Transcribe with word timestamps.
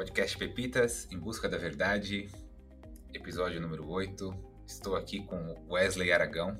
Podcast 0.00 0.38
Pepitas 0.38 1.06
em 1.12 1.18
Busca 1.18 1.46
da 1.46 1.58
Verdade, 1.58 2.26
episódio 3.12 3.60
número 3.60 3.86
8. 3.86 4.34
Estou 4.66 4.96
aqui 4.96 5.22
com 5.26 5.54
Wesley 5.68 6.10
Aragão, 6.10 6.56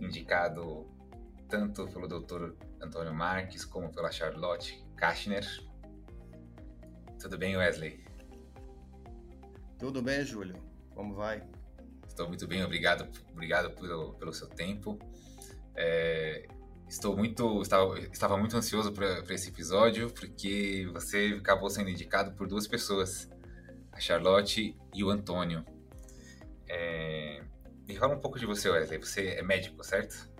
indicado 0.00 0.84
tanto 1.48 1.86
pelo 1.86 2.08
Dr. 2.08 2.56
Antônio 2.82 3.14
Marques 3.14 3.64
como 3.64 3.92
pela 3.92 4.10
Charlotte 4.10 4.84
Kachner. 4.96 5.46
Tudo 7.20 7.38
bem, 7.38 7.56
Wesley? 7.56 8.04
Tudo 9.78 10.02
bem, 10.02 10.24
Júlio. 10.24 10.56
Como 10.92 11.14
vai? 11.14 11.40
Estou 12.04 12.26
muito 12.26 12.48
bem, 12.48 12.64
obrigado, 12.64 13.08
obrigado 13.30 13.70
pelo, 13.76 14.14
pelo 14.14 14.32
seu 14.32 14.48
tempo. 14.48 14.98
É, 15.76 16.48
estou 16.88 17.16
muito, 17.16 17.62
estava, 17.62 17.98
estava 17.98 18.36
muito 18.36 18.56
ansioso 18.56 18.92
para 18.92 19.22
esse 19.34 19.48
episódio 19.48 20.10
porque 20.10 20.88
você 20.92 21.36
acabou 21.38 21.70
sendo 21.70 21.90
indicado 21.90 22.34
por 22.36 22.46
duas 22.46 22.66
pessoas, 22.66 23.28
a 23.92 24.00
Charlotte 24.00 24.76
e 24.94 25.04
o 25.04 25.10
Antônio. 25.10 25.64
É, 26.68 27.42
me 27.86 27.96
fala 27.96 28.14
um 28.14 28.20
pouco 28.20 28.38
de 28.38 28.46
você, 28.46 28.68
Wesley. 28.68 28.98
Você 28.98 29.28
é 29.28 29.42
médico, 29.42 29.84
certo? 29.84 30.30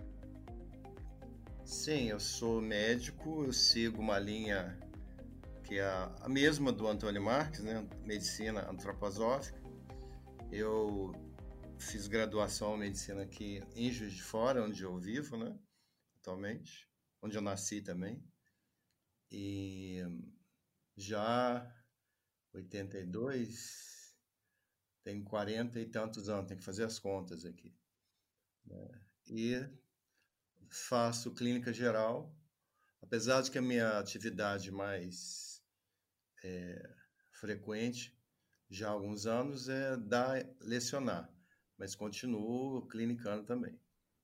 Sim, 1.65 2.09
eu 2.09 2.21
sou 2.21 2.61
médico. 2.61 3.45
Eu 3.45 3.53
sigo 3.53 4.01
uma 4.01 4.19
linha 4.19 4.79
que 5.65 5.79
é 5.79 5.85
a 5.85 6.29
mesma 6.29 6.73
do 6.73 6.87
Antônio 6.87 7.23
Marques, 7.23 7.61
né? 7.61 7.87
Medicina 8.03 8.69
antroposófica. 8.71 9.63
Eu 10.51 11.13
fiz 11.79 12.07
graduação 12.07 12.77
em 12.77 12.81
medicina 12.81 13.23
aqui 13.23 13.63
em 13.75 13.91
Juiz 13.91 14.13
de 14.13 14.23
Fora, 14.23 14.63
onde 14.63 14.83
eu 14.83 14.97
vivo, 14.97 15.37
né? 15.37 15.55
Atualmente, 16.25 16.89
onde 17.21 17.37
eu 17.37 17.43
nasci 17.43 17.83
também. 17.83 18.27
E 19.31 20.01
já 20.97 21.71
82, 22.55 24.17
tem 25.03 25.23
40 25.23 25.79
e 25.79 25.85
tantos 25.85 26.31
anos, 26.31 26.49
tem 26.49 26.57
que 26.57 26.65
fazer 26.65 26.85
as 26.85 26.99
contas 26.99 27.45
aqui. 27.45 27.77
Né? 28.65 28.89
E 29.27 29.69
faço 30.71 31.35
clínica 31.35 31.75
geral, 31.75 32.35
apesar 33.03 33.43
de 33.43 33.51
que 33.51 33.59
a 33.59 33.63
minha 33.63 33.99
atividade 33.99 34.71
mais 34.71 35.63
é, 36.43 36.97
frequente 37.33 38.19
já 38.71 38.89
há 38.89 38.93
alguns 38.93 39.27
anos 39.27 39.69
é 39.69 39.95
dar 39.99 40.43
lecionar 40.59 41.31
mas 41.79 41.95
continuo 41.95 42.87
clinicando 42.87 43.45
também. 43.45 43.79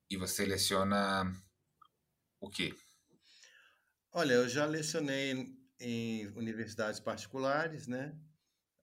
E 0.08 0.16
você 0.16 0.44
leciona 0.44 1.30
o 2.40 2.48
quê? 2.48 2.74
Olha, 4.12 4.34
eu 4.34 4.48
já 4.48 4.66
lecionei 4.66 5.56
em 5.78 6.26
universidades 6.28 6.98
particulares, 6.98 7.86
né? 7.86 8.18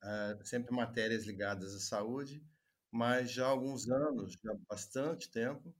Uh, 0.04 0.46
sempre 0.46 0.74
matérias 0.74 1.26
ligadas 1.26 1.74
à 1.76 1.80
saúde, 1.80 2.44
mas 2.92 3.32
já 3.32 3.46
há 3.46 3.50
alguns 3.50 3.90
anos, 3.90 4.34
já 4.34 4.52
há 4.52 4.58
bastante 4.70 5.30
tempo, 5.30 5.76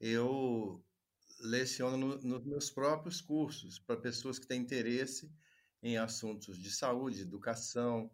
eu 0.00 0.84
leciono 1.40 1.96
no, 1.96 2.18
nos 2.20 2.44
meus 2.44 2.70
próprios 2.70 3.20
cursos 3.20 3.78
para 3.78 3.96
pessoas 3.96 4.38
que 4.38 4.46
têm 4.46 4.60
interesse 4.60 5.32
em 5.82 5.96
assuntos 5.96 6.58
de 6.58 6.70
saúde, 6.70 7.22
educação, 7.22 8.10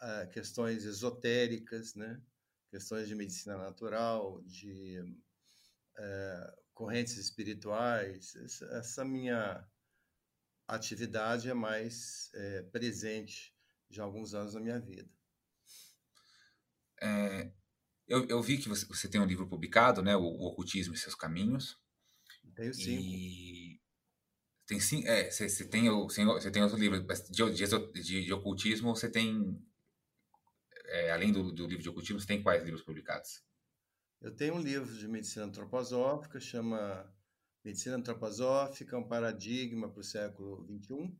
uh, 0.00 0.28
questões 0.30 0.84
esotéricas, 0.84 1.94
né? 1.94 2.20
questões 2.70 3.08
de 3.08 3.14
medicina 3.14 3.56
natural, 3.56 4.42
de 4.42 5.02
é, 5.96 6.57
correntes 6.78 7.16
espirituais. 7.16 8.36
Essa, 8.36 9.04
minha 9.04 9.68
atividade 10.68 11.50
é 11.50 11.54
mais 11.54 12.30
é, 12.32 12.62
presente 12.70 13.52
de 13.90 14.00
alguns 14.00 14.32
anos 14.32 14.54
na 14.54 14.60
minha 14.60 14.78
vida. 14.78 15.10
É, 17.02 17.50
eu, 18.06 18.28
eu, 18.28 18.40
vi 18.40 18.58
que 18.58 18.68
você, 18.68 18.86
você, 18.86 19.08
tem 19.08 19.20
um 19.20 19.26
livro 19.26 19.48
publicado, 19.48 20.02
né, 20.02 20.14
o, 20.14 20.22
o 20.22 20.46
Ocultismo 20.46 20.94
e 20.94 20.98
Seus 20.98 21.16
Caminhos. 21.16 21.76
Tenho 22.54 22.72
cinco. 22.72 23.02
E 23.02 23.80
tem 24.64 24.78
sim, 24.78 25.04
é, 25.04 25.30
você, 25.30 25.48
você 25.48 25.64
tem 25.64 25.90
você 25.90 26.50
tem 26.50 26.62
outro 26.62 26.78
livro 26.78 27.02
de, 27.02 27.30
de, 27.30 28.02
de, 28.02 28.24
de 28.24 28.32
ocultismo, 28.32 28.94
você 28.94 29.10
tem 29.10 29.60
é, 30.86 31.10
além 31.10 31.32
do, 31.32 31.50
do, 31.50 31.66
livro 31.66 31.82
de 31.82 31.88
ocultismo, 31.88 32.20
você 32.20 32.26
tem 32.26 32.42
quais 32.42 32.62
livros 32.62 32.82
publicados? 32.84 33.42
Eu 34.20 34.34
tenho 34.34 34.54
um 34.54 34.60
livro 34.60 34.92
de 34.92 35.06
medicina 35.06 35.44
antroposófica, 35.44 36.40
chama 36.40 37.08
Medicina 37.64 37.96
Antroposófica, 37.96 38.98
um 38.98 39.06
paradigma 39.06 39.88
para 39.88 40.00
o 40.00 40.04
século 40.04 40.66
XXI, 40.66 41.16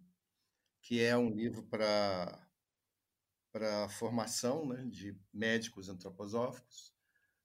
que 0.82 1.00
é 1.00 1.16
um 1.16 1.30
livro 1.30 1.62
para 1.64 2.44
para 3.52 3.88
formação 3.88 4.66
né, 4.68 4.84
de 4.86 5.18
médicos 5.32 5.88
antroposóficos. 5.88 6.92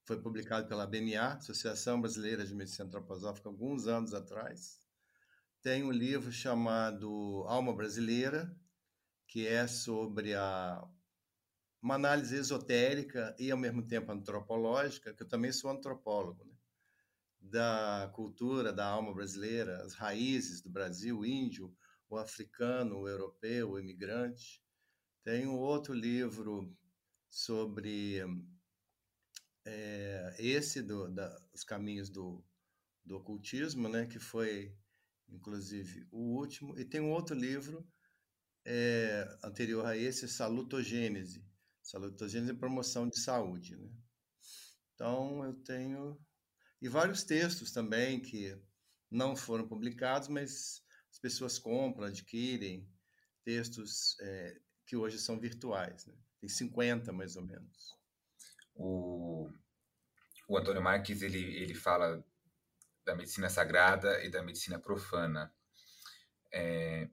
Foi 0.04 0.22
publicado 0.22 0.68
pela 0.68 0.86
BMA, 0.86 1.36
Associação 1.36 2.02
Brasileira 2.02 2.46
de 2.46 2.54
Medicina 2.54 2.86
Antroposófica, 2.88 3.48
alguns 3.48 3.88
anos 3.88 4.14
atrás. 4.14 4.80
Tem 5.62 5.84
um 5.84 5.92
livro 5.92 6.32
chamado 6.32 7.46
Alma 7.48 7.74
Brasileira, 7.74 8.54
que 9.28 9.48
é 9.48 9.66
sobre 9.66 10.34
a 10.34 10.84
uma 11.84 11.96
análise 11.96 12.34
esotérica 12.38 13.36
e, 13.38 13.52
ao 13.52 13.58
mesmo 13.58 13.86
tempo, 13.86 14.10
antropológica, 14.10 15.14
que 15.14 15.22
eu 15.22 15.28
também 15.28 15.52
sou 15.52 15.70
antropólogo, 15.70 16.46
né? 16.46 16.54
da 17.42 18.10
cultura, 18.16 18.72
da 18.72 18.86
alma 18.86 19.14
brasileira, 19.14 19.84
as 19.84 19.94
raízes 19.94 20.62
do 20.62 20.70
Brasil, 20.70 21.20
o 21.20 21.26
índio, 21.26 21.76
o 22.10 22.18
africano, 22.18 23.00
o 23.00 23.08
europeu, 23.08 23.72
o 23.72 23.80
imigrante. 23.80 24.64
Tem 25.26 25.46
um 25.46 25.58
outro 25.58 25.94
livro 25.94 26.74
sobre 27.30 28.22
é, 29.66 30.36
esse 30.40 30.82
do, 30.82 31.10
da, 31.10 31.38
os 31.54 31.66
caminhos 31.66 32.10
do, 32.10 32.42
do 33.04 33.18
ocultismo, 33.18 33.90
né, 33.90 34.06
que 34.06 34.20
foi 34.20 34.74
inclusive 35.28 36.08
o 36.12 36.38
último, 36.38 36.80
e 36.80 36.86
tem 36.86 37.02
um 37.02 37.12
outro 37.12 37.36
livro 37.36 37.86
é, 38.64 39.28
anterior 39.44 39.86
a 39.86 39.98
esse, 39.98 40.30
Salutogênese, 40.30 41.44
Salutogênese 41.84 42.54
e 42.54 42.58
promoção 42.58 43.08
de 43.08 43.20
saúde. 43.20 43.76
Né? 43.76 43.90
Então, 44.96 45.44
eu 45.44 45.54
tenho. 45.54 46.20
E 46.82 46.88
vários 46.88 47.24
textos 47.24 47.72
também 47.72 48.20
que 48.20 48.58
não 49.12 49.36
foram 49.36 49.68
publicados, 49.68 50.28
mas 50.28 50.82
as 51.12 51.20
pessoas 51.20 51.60
compram, 51.60 52.08
adquirem 52.08 52.90
textos 53.44 54.18
é, 54.22 54.60
que 54.86 54.96
hoje 54.96 55.20
são 55.20 55.40
virtuais. 55.40 56.06
Né? 56.06 56.14
Tem 56.40 56.50
50, 56.50 57.12
mais 57.12 57.36
ou 57.36 57.44
menos. 57.44 57.96
O, 58.76 59.50
o 60.48 60.58
Antônio 60.58 60.82
Marques 60.82 61.22
ele, 61.22 61.40
ele 61.58 61.76
fala 61.76 62.26
da 63.06 63.16
medicina 63.16 63.50
sagrada 63.50 64.24
e 64.24 64.30
da 64.30 64.42
medicina 64.42 64.80
profana. 64.80 65.54
É, 66.52 67.10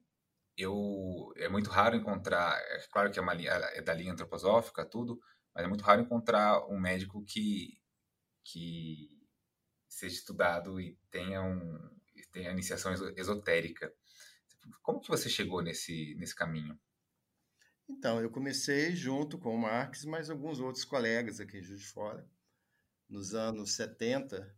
eu 0.57 1.33
é 1.37 1.49
muito 1.49 1.69
raro 1.69 1.95
encontrar, 1.95 2.59
é 2.59 2.79
claro 2.91 3.11
que 3.11 3.19
é, 3.19 3.21
uma, 3.21 3.33
é 3.33 3.81
da 3.81 3.93
linha 3.93 4.13
antroposófica, 4.13 4.85
tudo, 4.85 5.19
mas 5.53 5.63
é 5.65 5.67
muito 5.67 5.83
raro 5.83 6.01
encontrar 6.01 6.65
um 6.67 6.79
médico 6.79 7.23
que 7.25 7.79
que 8.43 9.09
seja 9.87 10.15
estudado 10.15 10.79
e 10.79 10.97
tenha 11.11 11.41
um 11.43 11.79
tenha 12.31 12.51
iniciação 12.51 12.93
esotérica. 13.15 13.93
Como 14.81 15.01
que 15.01 15.09
você 15.09 15.29
chegou 15.29 15.61
nesse 15.61 16.15
nesse 16.15 16.35
caminho? 16.35 16.79
Então, 17.89 18.21
eu 18.21 18.29
comecei 18.29 18.95
junto 18.95 19.37
com 19.37 19.53
o 19.53 19.59
Marx, 19.59 20.05
mas 20.05 20.29
alguns 20.29 20.59
outros 20.59 20.85
colegas 20.85 21.39
aqui 21.41 21.57
em 21.57 21.61
Juiz 21.61 21.81
de 21.81 21.87
Fora. 21.87 22.25
Nos 23.09 23.33
anos 23.33 23.73
70, 23.73 24.55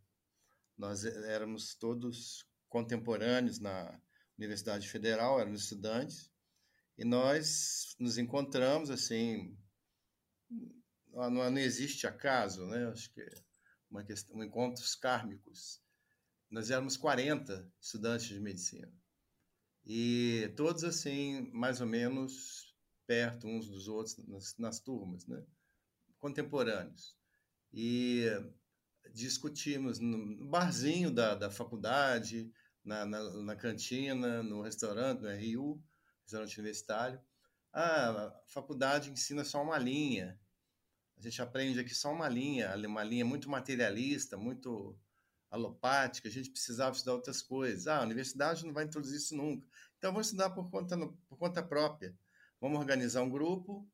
nós 0.78 1.04
éramos 1.04 1.74
todos 1.74 2.46
contemporâneos 2.68 3.58
na 3.58 4.00
Universidade 4.38 4.88
Federal, 4.88 5.40
éramos 5.40 5.62
estudantes, 5.62 6.30
e 6.98 7.04
nós 7.04 7.94
nos 7.98 8.18
encontramos 8.18 8.90
assim. 8.90 9.56
Não, 11.12 11.30
não 11.30 11.58
existe 11.58 12.06
acaso, 12.06 12.66
né? 12.66 12.86
Acho 12.88 13.12
que 13.12 13.24
uma 13.90 14.04
questão, 14.04 14.36
um 14.36 14.42
encontros 14.42 14.94
kármicos. 14.94 15.80
Nós 16.50 16.70
éramos 16.70 16.96
40 16.96 17.72
estudantes 17.80 18.28
de 18.28 18.40
medicina. 18.40 18.92
E 19.84 20.52
todos 20.56 20.84
assim, 20.84 21.50
mais 21.52 21.80
ou 21.80 21.86
menos 21.86 22.74
perto 23.06 23.46
uns 23.46 23.68
dos 23.68 23.86
outros 23.86 24.16
nas, 24.26 24.56
nas 24.58 24.80
turmas, 24.80 25.26
né? 25.26 25.44
Contemporâneos. 26.18 27.16
E 27.72 28.24
discutimos 29.12 29.98
no 29.98 30.48
barzinho 30.48 31.10
da, 31.10 31.34
da 31.34 31.50
faculdade, 31.50 32.50
na, 32.84 33.04
na, 33.04 33.30
na 33.42 33.56
cantina, 33.56 34.42
no 34.42 34.60
restaurante, 34.60 35.20
no 35.22 35.28
RU, 35.28 35.82
restaurante 36.22 36.58
universitário. 36.58 37.20
Ah, 37.72 38.10
a 38.10 38.42
faculdade 38.46 39.10
ensina 39.10 39.44
só 39.44 39.62
uma 39.62 39.78
linha. 39.78 40.38
A 41.16 41.20
gente 41.20 41.40
aprende 41.40 41.80
aqui 41.80 41.94
só 41.94 42.12
uma 42.12 42.28
linha, 42.28 42.74
uma 42.86 43.02
linha 43.02 43.24
muito 43.24 43.48
materialista, 43.48 44.36
muito 44.36 44.98
alopática. 45.50 46.28
A 46.28 46.30
gente 46.30 46.50
precisava 46.50 46.94
estudar 46.94 47.14
outras 47.14 47.40
coisas. 47.40 47.86
Ah, 47.86 47.98
a 47.98 48.02
universidade 48.02 48.66
não 48.66 48.72
vai 48.72 48.84
introduzir 48.84 49.16
isso 49.16 49.36
nunca. 49.36 49.66
Então, 49.98 50.12
vou 50.12 50.20
estudar 50.20 50.50
por 50.50 50.70
conta, 50.70 50.96
por 51.28 51.38
conta 51.38 51.62
própria. 51.62 52.14
vamos 52.60 52.78
organizar 52.78 53.22
um 53.22 53.30
grupo, 53.30 53.88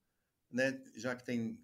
né, 0.50 0.82
já 0.96 1.14
que 1.14 1.24
tem 1.24 1.58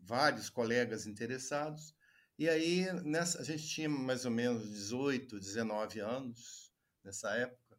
vários 0.00 0.48
colegas 0.48 1.06
interessados. 1.06 1.94
E 2.40 2.48
aí, 2.48 2.90
nessa, 3.04 3.42
a 3.42 3.44
gente 3.44 3.68
tinha 3.68 3.86
mais 3.86 4.24
ou 4.24 4.30
menos 4.30 4.66
18, 4.66 5.38
19 5.38 6.00
anos 6.00 6.72
nessa 7.04 7.36
época. 7.36 7.76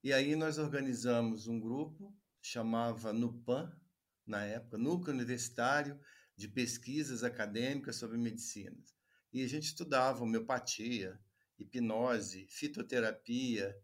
E 0.00 0.12
aí 0.12 0.36
nós 0.36 0.58
organizamos 0.58 1.48
um 1.48 1.58
grupo, 1.58 2.16
chamava 2.40 3.12
NUPAN, 3.12 3.76
na 4.24 4.44
época, 4.44 4.78
Núcleo 4.78 5.12
Universitário 5.12 5.98
de 6.36 6.46
Pesquisas 6.46 7.24
Acadêmicas 7.24 7.96
sobre 7.96 8.16
Medicina. 8.16 8.76
E 9.32 9.42
a 9.42 9.48
gente 9.48 9.64
estudava 9.64 10.22
homeopatia, 10.22 11.18
hipnose, 11.58 12.46
fitoterapia, 12.48 13.76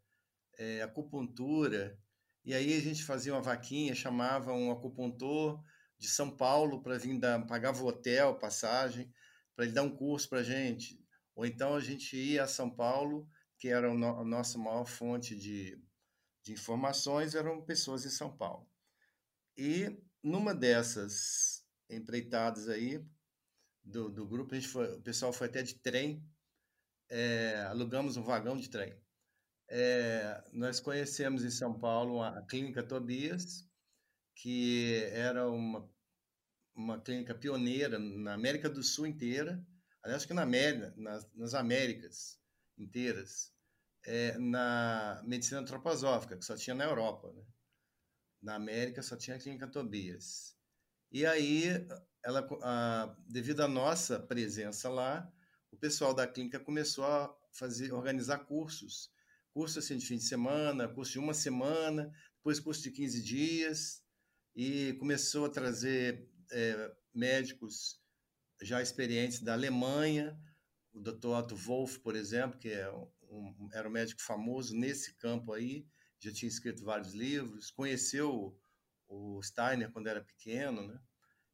é, 0.57 0.83
acupuntura. 0.83 1.99
E 2.45 2.55
aí 2.55 2.77
a 2.77 2.81
gente 2.81 3.03
fazia 3.03 3.35
uma 3.35 3.43
vaquinha, 3.43 3.93
chamava 3.93 4.53
um 4.53 4.71
acupuntor 4.71 5.61
de 5.99 6.07
São 6.07 6.31
Paulo 6.31 6.81
para 6.81 6.97
vir 6.97 7.19
dar, 7.19 7.45
pagava 7.45 7.83
o 7.83 7.89
hotel, 7.89 8.39
passagem, 8.39 9.13
para 9.55 9.65
ele 9.65 9.75
dar 9.75 9.83
um 9.83 9.95
curso 9.95 10.29
para 10.29 10.41
a 10.41 10.43
gente. 10.43 11.01
Ou 11.35 11.47
então 11.47 11.75
a 11.75 11.81
gente 11.81 12.17
ia 12.17 12.45
a 12.45 12.49
São 12.49 12.71
Paulo, 12.71 13.29
que 13.59 13.69
era 13.69 13.91
a 13.91 14.25
nossa 14.25 14.59
maior 14.59 14.85
fonte 14.85 15.37
de, 15.37 15.81
de 16.43 16.53
informações, 16.53 17.35
eram 17.35 17.63
pessoas 17.63 18.05
em 18.05 18.11
São 18.11 18.37
Paulo. 18.37 18.69
E 19.57 19.97
numa 20.23 20.55
dessas 20.55 21.65
empreitadas 21.89 22.69
aí 22.69 23.05
do, 23.85 24.09
do 24.09 24.27
grupo, 24.27 24.55
a 24.55 24.59
gente 24.59 24.69
foi, 24.69 24.97
o 24.97 25.03
pessoal 25.03 25.33
foi 25.33 25.49
até 25.49 25.63
de 25.63 25.75
trem, 25.75 26.25
é, 27.09 27.63
alugamos 27.69 28.17
um 28.17 28.23
vagão 28.23 28.57
de 28.57 28.69
trem. 28.71 28.95
É, 29.69 30.43
nós 30.53 30.81
conhecemos 30.81 31.45
em 31.45 31.51
São 31.51 31.79
Paulo 31.79 32.23
a 32.23 32.43
Clínica 32.43 32.83
Tobias, 32.83 33.67
que 34.35 35.03
era 35.13 35.49
uma, 35.51 35.89
uma 36.75 37.01
clínica 37.01 37.35
pioneira 37.35 37.99
na 37.99 38.35
América 38.35 38.69
do 38.69 38.83
Sul 38.83 39.07
inteira, 39.07 39.65
aliás, 40.03 40.25
que 40.25 40.35
na 40.35 40.43
América, 40.43 40.93
nas, 40.97 41.31
nas 41.35 41.55
Américas 41.55 42.39
inteiras, 42.79 43.53
é, 44.05 44.37
na 44.39 45.23
medicina 45.25 45.61
antroposófica, 45.61 46.37
que 46.37 46.45
só 46.45 46.57
tinha 46.57 46.75
na 46.75 46.85
Europa. 46.85 47.33
Né? 47.33 47.45
Na 48.43 48.55
América 48.57 49.03
só 49.03 49.17
tinha 49.17 49.37
a 49.37 49.39
Clínica 49.39 49.69
Tobias. 49.69 50.57
E 51.11 51.25
aí, 51.27 51.69
ela, 52.25 52.47
a, 52.63 53.17
devido 53.29 53.61
à 53.61 53.69
nossa 53.69 54.19
presença 54.19 54.89
lá, 54.89 55.31
o 55.71 55.77
pessoal 55.77 56.15
da 56.15 56.27
clínica 56.27 56.59
começou 56.59 57.05
a 57.05 57.35
fazer, 57.53 57.93
organizar 57.93 58.39
cursos. 58.39 59.11
Curso 59.53 59.79
assim, 59.79 59.99
de 59.99 60.07
fim 60.07 60.17
de 60.17 60.25
semana, 60.25 60.89
curso 60.89 61.13
de 61.13 61.19
uma 61.19 61.35
semana, 61.35 62.13
depois 62.37 62.59
curso 62.59 62.83
de 62.83 62.91
15 62.91 63.23
dias, 63.23 64.03
e 64.57 64.95
começou 64.95 65.47
a 65.47 65.51
trazer 65.51 66.29
é, 66.53 66.93
médicos 67.15 68.01
já 68.61 68.81
experientes 68.81 69.41
da 69.41 69.55
Alemanha, 69.55 70.39
o 70.93 71.01
Dr. 71.01 71.29
Otto 71.29 71.57
Wolff, 71.57 71.99
por 72.01 72.15
exemplo, 72.15 72.59
que 72.59 72.69
é 72.69 72.91
um, 72.93 73.69
era 73.73 73.89
um 73.89 73.93
médico 73.93 74.23
famoso 74.23 74.77
nesse 74.77 75.15
campo 75.17 75.53
aí, 75.53 75.87
já 76.19 76.33
tinha 76.33 76.49
escrito 76.49 76.85
vários 76.85 77.15
livros, 77.15 77.71
conheceu 77.71 78.57
o, 79.09 79.43
Steiner 79.43 79.91
quando 79.91 80.07
era 80.07 80.23
pequeno, 80.23 80.87
né? 80.87 81.01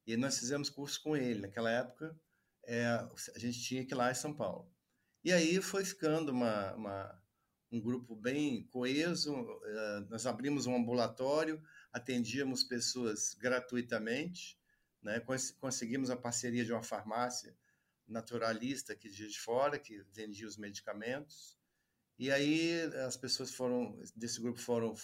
E 0.07 0.17
nós 0.17 0.39
fizemos 0.39 0.71
curso 0.71 1.03
com 1.03 1.17
ele. 1.17 1.41
Naquela 1.41 1.71
época, 1.71 2.19
é, 2.65 2.87
a 2.87 3.39
gente 3.39 3.61
tinha 3.63 3.85
que 3.85 3.95
ir 3.95 3.97
lá 3.97 4.11
em 4.11 4.15
São 4.15 4.35
Paulo. 4.35 4.71
E 5.25 5.33
aí 5.33 5.61
foi 5.61 5.85
ficando 5.85 6.31
uma, 6.31 6.75
uma 6.75 7.23
um 7.71 7.81
grupo 7.81 8.15
bem 8.15 8.67
coeso. 8.69 9.35
É, 9.65 10.01
nós 10.09 10.27
abrimos 10.27 10.67
um 10.67 10.77
ambulatório, 10.77 11.63
atendíamos 11.93 12.65
pessoas 12.65 13.35
gratuitamente, 13.35 14.58
né? 15.03 15.23
conseguimos 15.61 16.11
a 16.11 16.17
parceria 16.17 16.65
de 16.65 16.73
uma 16.73 16.83
farmácia 16.83 17.57
naturalista 18.07 18.93
aqui 18.93 19.09
de 19.09 19.39
fora, 19.39 19.79
que 19.79 20.03
vendia 20.13 20.47
os 20.47 20.57
medicamentos. 20.57 21.59
E 22.19 22.31
aí 22.31 22.81
as 23.07 23.17
pessoas 23.17 23.53
foram 23.53 24.01
desse 24.17 24.41
grupo 24.41 24.59
foram 24.59 24.95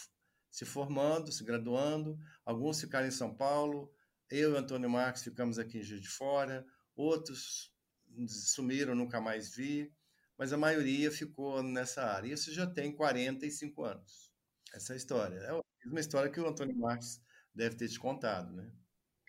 se 0.50 0.64
formando, 0.64 1.32
se 1.32 1.44
graduando, 1.44 2.18
alguns 2.44 2.80
ficaram 2.80 3.06
em 3.06 3.12
São 3.12 3.34
Paulo, 3.34 3.92
eu 4.30 4.54
e 4.54 4.56
Antônio 4.56 4.88
Marques 4.88 5.22
ficamos 5.22 5.58
aqui 5.58 5.78
em 5.78 5.82
Juiz 5.82 6.00
de 6.00 6.08
Fora, 6.08 6.64
outros 6.96 7.72
sumiram, 8.28 8.94
nunca 8.94 9.20
mais 9.20 9.54
vi, 9.54 9.92
mas 10.38 10.52
a 10.52 10.56
maioria 10.56 11.10
ficou 11.10 11.62
nessa 11.62 12.04
área. 12.04 12.32
Isso 12.32 12.52
já 12.52 12.66
tem 12.66 12.94
45 12.94 13.84
anos, 13.84 14.32
essa 14.72 14.94
história. 14.94 15.36
É 15.38 15.60
uma 15.88 16.00
história 16.00 16.30
que 16.30 16.40
o 16.40 16.46
Antônio 16.46 16.76
Marques 16.76 17.20
deve 17.54 17.76
ter 17.76 17.88
te 17.88 17.98
contado, 17.98 18.52
né? 18.52 18.72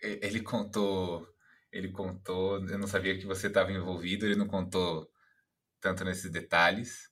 Ele 0.00 0.42
contou, 0.42 1.26
ele 1.72 1.90
contou, 1.90 2.66
eu 2.68 2.78
não 2.78 2.86
sabia 2.86 3.18
que 3.18 3.26
você 3.26 3.46
estava 3.46 3.72
envolvido, 3.72 4.26
ele 4.26 4.36
não 4.36 4.46
contou 4.46 5.10
tanto 5.80 6.04
nesses 6.04 6.30
detalhes. 6.30 7.10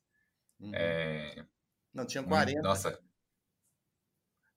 Uhum. 0.60 0.72
É... 0.75 1.46
Não, 1.92 2.06
tinha 2.06 2.22
40. 2.22 2.60
Nossa. 2.62 2.98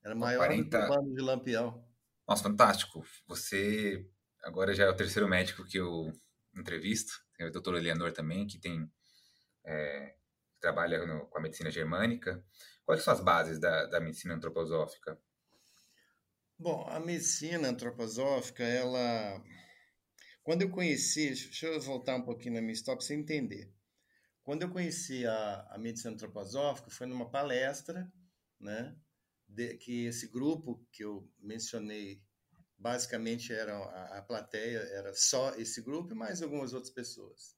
Era 0.03 0.15
maior 0.15 0.47
40... 0.47 0.63
do 0.63 0.69
que 0.69 0.77
o 0.77 0.95
bando 0.95 1.13
de 1.13 1.21
Lampião. 1.21 1.87
Nossa, 2.27 2.43
fantástico. 2.43 3.05
Você 3.27 4.09
agora 4.43 4.73
já 4.73 4.85
é 4.85 4.89
o 4.89 4.95
terceiro 4.95 5.27
médico 5.27 5.65
que 5.65 5.77
eu 5.77 6.11
entrevisto. 6.55 7.13
Tem 7.35 7.47
o 7.47 7.51
doutor 7.51 7.75
Eleanor 7.75 8.11
também, 8.11 8.47
que 8.47 8.59
tem 8.59 8.89
é, 9.65 10.15
trabalha 10.59 11.05
no, 11.05 11.27
com 11.27 11.37
a 11.37 11.41
medicina 11.41 11.69
germânica. 11.69 12.43
Quais 12.85 13.03
são 13.03 13.13
as 13.13 13.21
bases 13.21 13.59
da, 13.59 13.85
da 13.85 13.99
medicina 13.99 14.33
antroposófica? 14.33 15.17
Bom, 16.59 16.87
a 16.89 16.99
medicina 16.99 17.69
antroposófica, 17.69 18.63
ela. 18.63 19.43
Quando 20.43 20.63
eu 20.63 20.71
conheci, 20.71 21.27
deixa 21.27 21.67
eu 21.67 21.79
voltar 21.79 22.15
um 22.15 22.23
pouquinho 22.23 22.55
na 22.55 22.61
minha 22.61 22.73
história 22.73 22.97
para 22.97 23.05
você 23.05 23.13
entender. 23.13 23.71
Quando 24.43 24.63
eu 24.63 24.69
conheci 24.71 25.25
a, 25.27 25.67
a 25.69 25.77
medicina 25.77 26.13
antroposófica, 26.13 26.89
foi 26.89 27.05
numa 27.05 27.29
palestra, 27.29 28.11
né? 28.59 28.95
De, 29.47 29.77
que 29.77 30.05
esse 30.05 30.27
grupo 30.27 30.83
que 30.91 31.03
eu 31.03 31.31
mencionei 31.39 32.23
basicamente 32.75 33.53
era 33.53 33.77
a, 33.77 34.17
a 34.17 34.21
plateia 34.23 34.79
era 34.79 35.13
só 35.13 35.53
esse 35.55 35.81
grupo 35.81 36.13
e 36.13 36.17
mais 36.17 36.41
algumas 36.41 36.73
outras 36.73 36.91
pessoas 36.91 37.55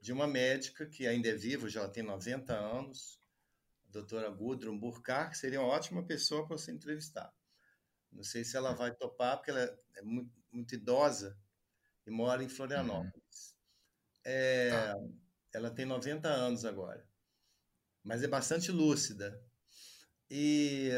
de 0.00 0.12
uma 0.12 0.26
médica 0.26 0.86
que 0.86 1.06
ainda 1.06 1.28
é 1.28 1.34
viva, 1.34 1.68
já 1.68 1.88
tem 1.88 2.02
90 2.02 2.54
anos, 2.54 3.20
a 3.88 3.90
doutora 3.90 4.30
Gudrun 4.30 4.78
Burkhardt, 4.78 5.32
que 5.32 5.38
seria 5.38 5.60
uma 5.60 5.68
ótima 5.68 6.02
pessoa 6.06 6.46
para 6.46 6.56
você 6.56 6.72
entrevistar. 6.72 7.32
Não 8.12 8.22
sei 8.22 8.44
se 8.44 8.56
ela 8.56 8.72
vai 8.74 8.94
topar, 8.94 9.36
porque 9.36 9.50
ela 9.50 9.78
é 9.96 10.02
muito, 10.02 10.32
muito 10.50 10.74
idosa 10.74 11.38
e 12.06 12.10
mora 12.10 12.42
em 12.42 12.48
Florianópolis. 12.48 13.54
É, 14.24 14.70
tá. 14.70 14.94
Ela 15.52 15.70
tem 15.70 15.86
90 15.86 16.28
anos 16.28 16.64
agora, 16.64 17.06
mas 18.02 18.22
é 18.22 18.28
bastante 18.28 18.70
lúcida. 18.70 19.42
E 20.30 20.90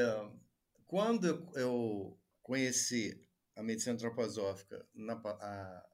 quando 0.87 1.27
eu 1.55 2.19
conheci 2.43 3.25
a 3.55 3.63
medicina 3.63 3.95
antroposófica, 3.95 4.85
na, 4.95 5.15
a, 5.15 5.89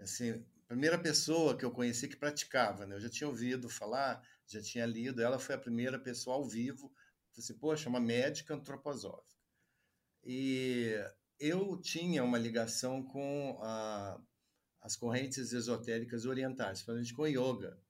assim, 0.00 0.44
primeira 0.66 0.98
pessoa 0.98 1.56
que 1.56 1.64
eu 1.64 1.70
conheci 1.70 2.08
que 2.08 2.16
praticava, 2.16 2.86
né? 2.86 2.96
Eu 2.96 3.00
já 3.00 3.08
tinha 3.08 3.28
ouvido 3.28 3.68
falar, 3.68 4.22
já 4.46 4.60
tinha 4.60 4.84
lido, 4.84 5.22
ela 5.22 5.38
foi 5.38 5.54
a 5.54 5.58
primeira 5.58 5.98
pessoa 5.98 6.36
ao 6.36 6.44
vivo. 6.44 6.92
Falei 7.30 7.38
assim, 7.38 7.54
poxa, 7.58 7.88
uma 7.88 8.00
médica 8.00 8.54
antroposófica. 8.54 9.35
E 10.28 10.92
eu 11.38 11.80
tinha 11.80 12.24
uma 12.24 12.36
ligação 12.36 13.00
com 13.00 13.60
a, 13.62 14.20
as 14.82 14.96
correntes 14.96 15.52
esotéricas 15.52 16.26
orientais, 16.26 16.82
principalmente 16.82 17.14
com 17.14 17.28
yoga. 17.28 17.80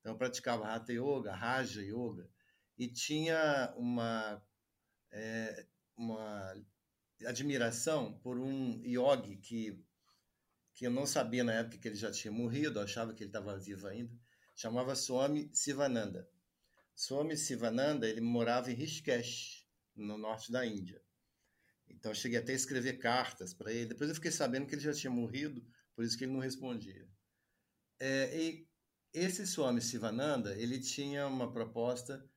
Então, 0.00 0.12
eu 0.12 0.18
praticava 0.18 0.66
Hatha 0.66 0.92
Yoga, 0.92 1.32
Raja 1.32 1.80
Yoga, 1.82 2.28
e 2.76 2.88
tinha 2.88 3.72
uma, 3.76 4.42
é, 5.12 5.64
uma 5.96 6.54
admiração 7.24 8.18
por 8.18 8.36
um 8.36 8.82
yogi 8.84 9.36
que 9.36 9.80
que 10.74 10.86
eu 10.86 10.90
não 10.90 11.06
sabia 11.06 11.42
na 11.42 11.54
época 11.54 11.78
que 11.78 11.88
ele 11.88 11.94
já 11.94 12.10
tinha 12.12 12.30
morrido, 12.30 12.78
achava 12.78 13.14
que 13.14 13.22
ele 13.22 13.30
estava 13.30 13.56
vivo 13.56 13.86
ainda, 13.86 14.14
chamava 14.54 14.94
Swami 14.94 15.48
Sivananda. 15.50 16.28
Swami 16.94 17.34
Sivananda, 17.34 18.06
ele 18.06 18.20
morava 18.20 18.70
em 18.70 18.74
Rishikesh, 18.74 19.66
no 19.94 20.18
norte 20.18 20.52
da 20.52 20.66
Índia. 20.66 21.02
Então 21.88 22.10
eu 22.10 22.14
cheguei 22.14 22.38
até 22.38 22.52
a 22.52 22.56
escrever 22.56 22.98
cartas 22.98 23.54
para 23.54 23.72
ele. 23.72 23.86
Depois 23.86 24.08
eu 24.08 24.14
fiquei 24.14 24.30
sabendo 24.30 24.66
que 24.66 24.74
ele 24.74 24.82
já 24.82 24.92
tinha 24.92 25.10
morrido, 25.10 25.64
por 25.94 26.04
isso 26.04 26.16
que 26.16 26.24
ele 26.24 26.32
não 26.32 26.40
respondia. 26.40 27.08
É, 27.98 28.38
e 28.38 28.68
esse 29.12 29.46
Swami 29.46 29.80
Sivananda, 29.80 30.54
ele 30.56 30.78
tinha 30.78 31.26
uma 31.26 31.50
proposta 31.50 32.28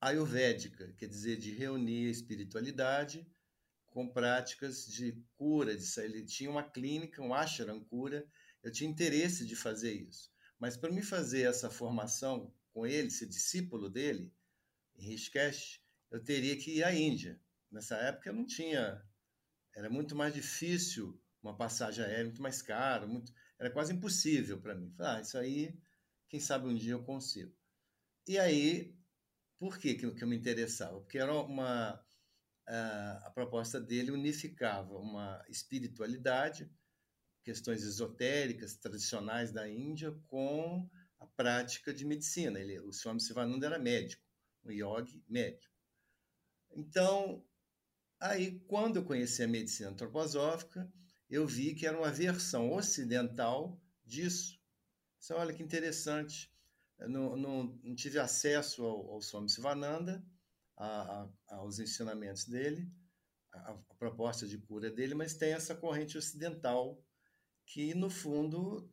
ayurvédica, 0.00 0.92
quer 0.98 1.08
dizer, 1.08 1.36
de 1.38 1.50
reunir 1.50 2.08
a 2.08 2.10
espiritualidade 2.10 3.26
com 3.86 4.08
práticas 4.08 4.86
de 4.86 5.24
cura. 5.36 5.76
De, 5.76 5.84
ele 6.00 6.24
tinha 6.24 6.50
uma 6.50 6.62
clínica, 6.62 7.22
um 7.22 7.32
ashram 7.32 7.82
cura. 7.84 8.26
Eu 8.62 8.70
tinha 8.70 8.90
interesse 8.90 9.46
de 9.46 9.56
fazer 9.56 9.92
isso. 9.92 10.30
Mas 10.58 10.76
para 10.76 10.92
me 10.92 11.02
fazer 11.02 11.42
essa 11.42 11.70
formação 11.70 12.52
com 12.72 12.86
ele, 12.86 13.10
ser 13.10 13.26
discípulo 13.26 13.88
dele, 13.88 14.32
em 14.96 15.08
Rishikesh, 15.08 15.80
eu 16.10 16.22
teria 16.22 16.56
que 16.56 16.78
ir 16.78 16.84
à 16.84 16.94
Índia. 16.94 17.40
Nessa 17.74 17.96
época 17.96 18.32
não 18.32 18.46
tinha 18.46 19.04
era 19.74 19.90
muito 19.90 20.14
mais 20.14 20.32
difícil 20.32 21.20
uma 21.42 21.56
passagem 21.56 22.04
aérea, 22.04 22.24
muito 22.24 22.40
mais 22.40 22.62
caro, 22.62 23.08
muito, 23.08 23.32
era 23.58 23.70
quase 23.70 23.92
impossível 23.92 24.60
para 24.60 24.74
mim. 24.74 24.90
Falei, 24.92 25.12
ah, 25.12 25.20
isso 25.20 25.36
aí, 25.36 25.78
quem 26.28 26.40
sabe 26.40 26.68
um 26.68 26.74
dia 26.74 26.92
eu 26.92 27.02
consigo. 27.02 27.52
E 28.26 28.38
aí, 28.38 28.96
por 29.58 29.76
que, 29.78 29.94
que 29.94 30.06
eu 30.06 30.28
me 30.28 30.36
interessava? 30.36 31.00
Porque 31.00 31.18
era 31.18 31.34
uma. 31.34 32.02
A, 32.66 33.26
a 33.26 33.30
proposta 33.30 33.78
dele 33.78 34.10
unificava 34.10 34.96
uma 34.96 35.44
espiritualidade, 35.50 36.70
questões 37.42 37.82
esotéricas, 37.82 38.76
tradicionais 38.76 39.52
da 39.52 39.68
Índia, 39.68 40.12
com 40.28 40.88
a 41.18 41.26
prática 41.26 41.92
de 41.92 42.06
medicina. 42.06 42.58
Ele, 42.58 42.80
o 42.80 42.90
Swami 42.90 43.20
Sivananda 43.20 43.66
era 43.66 43.78
médico, 43.78 44.24
um 44.64 44.70
yogi 44.70 45.22
médico. 45.28 45.74
Então, 46.70 47.44
aí, 48.24 48.58
quando 48.66 48.96
eu 48.96 49.04
conheci 49.04 49.42
a 49.42 49.48
medicina 49.48 49.90
antroposófica, 49.90 50.90
eu 51.28 51.46
vi 51.46 51.74
que 51.74 51.86
era 51.86 51.98
uma 51.98 52.10
versão 52.10 52.72
ocidental 52.72 53.80
disso. 54.04 54.58
Então, 55.22 55.38
olha 55.38 55.52
que 55.54 55.62
interessante. 55.62 56.52
Não, 56.98 57.36
não, 57.36 57.64
não 57.82 57.94
tive 57.94 58.18
acesso 58.18 58.84
ao, 58.84 59.12
ao 59.12 59.20
Swami 59.20 59.50
Sivananda, 59.50 60.24
a, 60.76 61.28
a, 61.48 61.56
aos 61.56 61.78
ensinamentos 61.78 62.44
dele, 62.46 62.90
a, 63.52 63.72
a 63.72 63.74
proposta 63.98 64.46
de 64.46 64.58
cura 64.58 64.90
dele, 64.90 65.14
mas 65.14 65.34
tem 65.34 65.52
essa 65.52 65.74
corrente 65.74 66.16
ocidental 66.16 67.02
que, 67.66 67.94
no 67.94 68.08
fundo, 68.10 68.90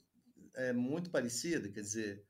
é 0.55 0.73
muito 0.73 1.09
parecida. 1.09 1.69
Quer 1.69 1.81
dizer, 1.81 2.25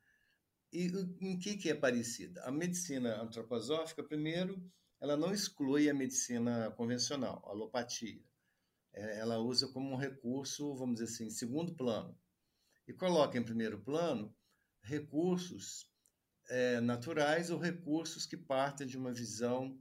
e 0.72 0.86
em 1.20 1.38
que, 1.38 1.56
que 1.56 1.70
é 1.70 1.74
parecida? 1.74 2.42
A 2.44 2.50
medicina 2.50 3.20
antroposófica, 3.20 4.02
primeiro, 4.02 4.62
ela 5.02 5.16
não 5.16 5.34
exclui 5.34 5.90
a 5.90 5.94
medicina 5.94 6.70
convencional, 6.76 7.42
a 7.44 7.50
alopatia. 7.50 8.22
É, 8.92 9.18
ela 9.18 9.36
usa 9.38 9.66
como 9.66 9.92
um 9.92 9.96
recurso, 9.96 10.76
vamos 10.76 11.00
dizer 11.00 11.12
assim, 11.12 11.28
segundo 11.28 11.74
plano. 11.74 12.16
E 12.86 12.92
coloca 12.92 13.36
em 13.36 13.42
primeiro 13.42 13.80
plano 13.80 14.32
recursos 14.80 15.90
é, 16.48 16.80
naturais 16.80 17.50
ou 17.50 17.58
recursos 17.58 18.26
que 18.26 18.36
partem 18.36 18.86
de 18.86 18.96
uma 18.96 19.12
visão 19.12 19.76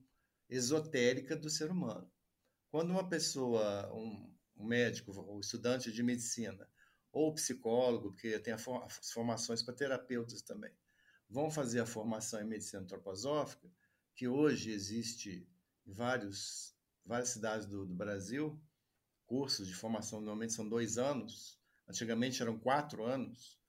esotérica 0.50 1.36
do 1.36 1.52
ser 1.52 1.70
humano. 1.70 2.12
Quando 2.72 2.90
uma 2.90 3.08
pessoa, 3.08 3.94
um, 3.94 4.36
médico 4.56 5.12
ou 5.12 5.40
estudante 5.40 5.92
de 5.92 6.02
medicina, 6.02 6.68
ou 7.12 7.32
psicólogo, 7.36 8.10
porque 8.10 8.40
tem 8.40 8.54
as 8.56 8.66
formações 9.12 9.62
para 9.62 9.76
terapeutas 9.76 10.42
também, 10.42 10.74
vão 11.30 11.52
fazer 11.52 11.80
a 11.80 11.86
formação 11.86 12.42
em 12.42 12.48
medicina 12.48 12.82
antroposófica, 12.82 13.70
que 14.16 14.28
hoje 14.28 14.72
existe 14.72 15.48
em 15.86 15.94
vários, 15.94 16.76
várias 17.06 17.30
cidades 17.30 17.68
do, 17.68 17.86
do 17.86 17.94
Brasil, 17.94 18.62
cursos 19.26 19.68
de 19.68 19.74
formação 19.74 20.20
normalmente 20.20 20.54
são 20.54 20.68
dois 20.68 20.98
anos, 20.98 21.60
antigamente 21.88 22.42
eram 22.42 22.60
quatro 22.60 23.06
anos, 23.06 23.60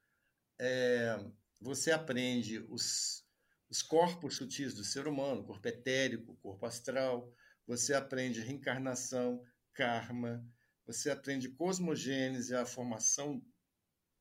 é, 0.59 1.19
você 1.61 1.91
aprende 1.93 2.59
os, 2.69 3.25
os 3.71 3.83
corpos 3.83 4.37
sutis 4.37 4.75
do 4.75 4.85
ser 4.85 5.07
humano, 5.07 5.45
corpo 5.45 5.67
etérico, 5.67 6.37
corpo 6.37 6.67
astral, 6.67 7.33
você 7.67 7.95
aprende 7.95 8.41
reencarnação, 8.41 9.43
karma, 9.73 10.45
você 10.85 11.11
aprende 11.11 11.49
cosmogênese, 11.49 12.55
a 12.55 12.67
formação 12.67 13.43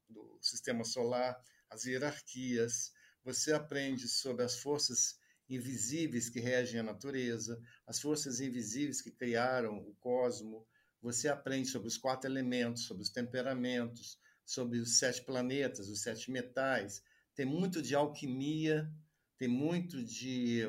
do 0.08 0.40
sistema 0.42 0.84
solar, 0.84 1.42
as 1.70 1.86
hierarquias, 1.86 2.92
você 3.24 3.54
aprende 3.54 4.08
sobre 4.08 4.44
as 4.44 4.60
forças 4.60 5.20
invisíveis 5.56 6.30
que 6.30 6.40
regem 6.40 6.80
a 6.80 6.84
natureza, 6.84 7.62
as 7.86 8.00
forças 8.00 8.40
invisíveis 8.40 9.02
que 9.02 9.12
criaram 9.12 9.78
o 9.78 9.94
cosmo. 9.96 10.66
Você 11.02 11.28
aprende 11.28 11.68
sobre 11.68 11.88
os 11.88 11.98
quatro 11.98 12.30
elementos, 12.30 12.86
sobre 12.86 13.04
os 13.04 13.10
temperamentos, 13.10 14.20
sobre 14.46 14.80
os 14.80 14.98
sete 14.98 15.24
planetas, 15.24 15.90
os 15.90 16.02
sete 16.02 16.32
metais. 16.32 17.04
Tem 17.36 17.46
muito 17.46 17.82
de 17.82 17.96
alquimia, 17.96 18.92
tem 19.38 19.48
muito 19.48 20.04
de 20.04 20.62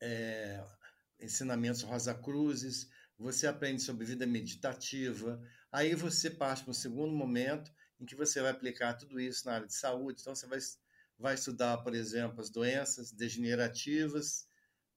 é, 0.00 0.64
ensinamentos 1.20 1.82
Rosa 1.82 2.14
Cruzes. 2.14 2.88
Você 3.18 3.46
aprende 3.46 3.82
sobre 3.82 4.06
vida 4.06 4.26
meditativa. 4.26 5.40
Aí 5.70 5.94
você 5.94 6.30
parte 6.30 6.62
para 6.62 6.70
um 6.70 6.74
segundo 6.74 7.14
momento 7.14 7.72
em 8.00 8.04
que 8.04 8.16
você 8.16 8.40
vai 8.40 8.50
aplicar 8.50 8.94
tudo 8.94 9.20
isso 9.20 9.46
na 9.46 9.54
área 9.54 9.66
de 9.66 9.74
saúde. 9.74 10.20
Então, 10.20 10.34
você 10.34 10.46
vai 10.46 10.58
vai 11.18 11.34
estudar, 11.34 11.78
por 11.78 11.94
exemplo, 11.94 12.40
as 12.40 12.50
doenças 12.50 13.12
degenerativas 13.12 14.46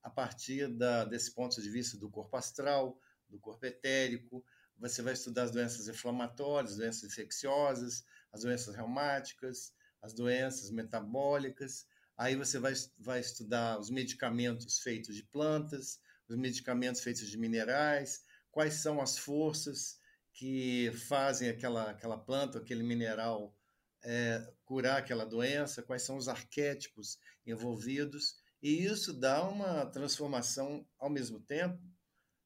a 0.01 0.10
partir 0.10 0.67
da, 0.67 1.03
desse 1.03 1.34
ponto 1.34 1.62
de 1.62 1.69
vista 1.69 1.98
do 1.98 2.10
corpo 2.10 2.38
astral, 2.38 3.00
do 3.27 3.39
corpo 3.39 3.65
etérico. 3.65 4.43
Você 4.77 5.01
vai 5.01 5.13
estudar 5.13 5.43
as 5.43 5.51
doenças 5.51 5.88
inflamatórias, 5.88 6.74
as 6.74 6.77
doenças 6.77 7.03
infecciosas, 7.12 8.05
as 8.31 8.41
doenças 8.41 8.75
reumáticas, 8.75 9.74
as 10.01 10.13
doenças 10.13 10.69
metabólicas. 10.69 11.88
Aí 12.17 12.36
você 12.36 12.60
vai, 12.60 12.74
vai 12.98 13.19
estudar 13.19 13.79
os 13.79 13.89
medicamentos 13.89 14.79
feitos 14.79 15.15
de 15.15 15.24
plantas, 15.24 16.00
os 16.27 16.38
medicamentos 16.38 17.01
feitos 17.01 17.27
de 17.29 17.38
minerais, 17.38 18.24
quais 18.51 18.75
são 18.75 19.01
as 19.01 19.17
forças 19.17 20.00
que 20.31 20.91
fazem 21.07 21.50
aquela, 21.50 21.89
aquela 21.89 22.17
planta, 22.17 22.60
aquele 22.60 22.84
mineral 22.84 23.57
é, 24.03 24.53
curar 24.65 24.98
aquela 24.98 25.25
doença, 25.25 25.84
quais 25.84 26.01
são 26.01 26.17
os 26.17 26.27
arquétipos 26.27 27.19
envolvidos, 27.45 28.38
e 28.62 28.84
isso 28.84 29.13
dá 29.13 29.48
uma 29.48 29.86
transformação 29.86 30.86
ao 30.98 31.10
mesmo 31.10 31.39
tempo 31.39 31.79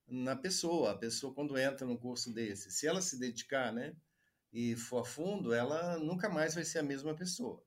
na 0.07 0.35
pessoa. 0.35 0.91
A 0.91 0.97
pessoa, 0.97 1.33
quando 1.33 1.57
entra 1.57 1.87
num 1.87 1.97
curso 1.97 2.33
desse, 2.33 2.71
se 2.71 2.85
ela 2.85 3.01
se 3.01 3.17
dedicar 3.17 3.71
né, 3.71 3.95
e 4.51 4.75
for 4.75 4.99
a 4.99 5.05
fundo, 5.05 5.53
ela 5.53 5.97
nunca 5.97 6.27
mais 6.29 6.55
vai 6.55 6.65
ser 6.65 6.79
a 6.79 6.83
mesma 6.83 7.15
pessoa. 7.15 7.63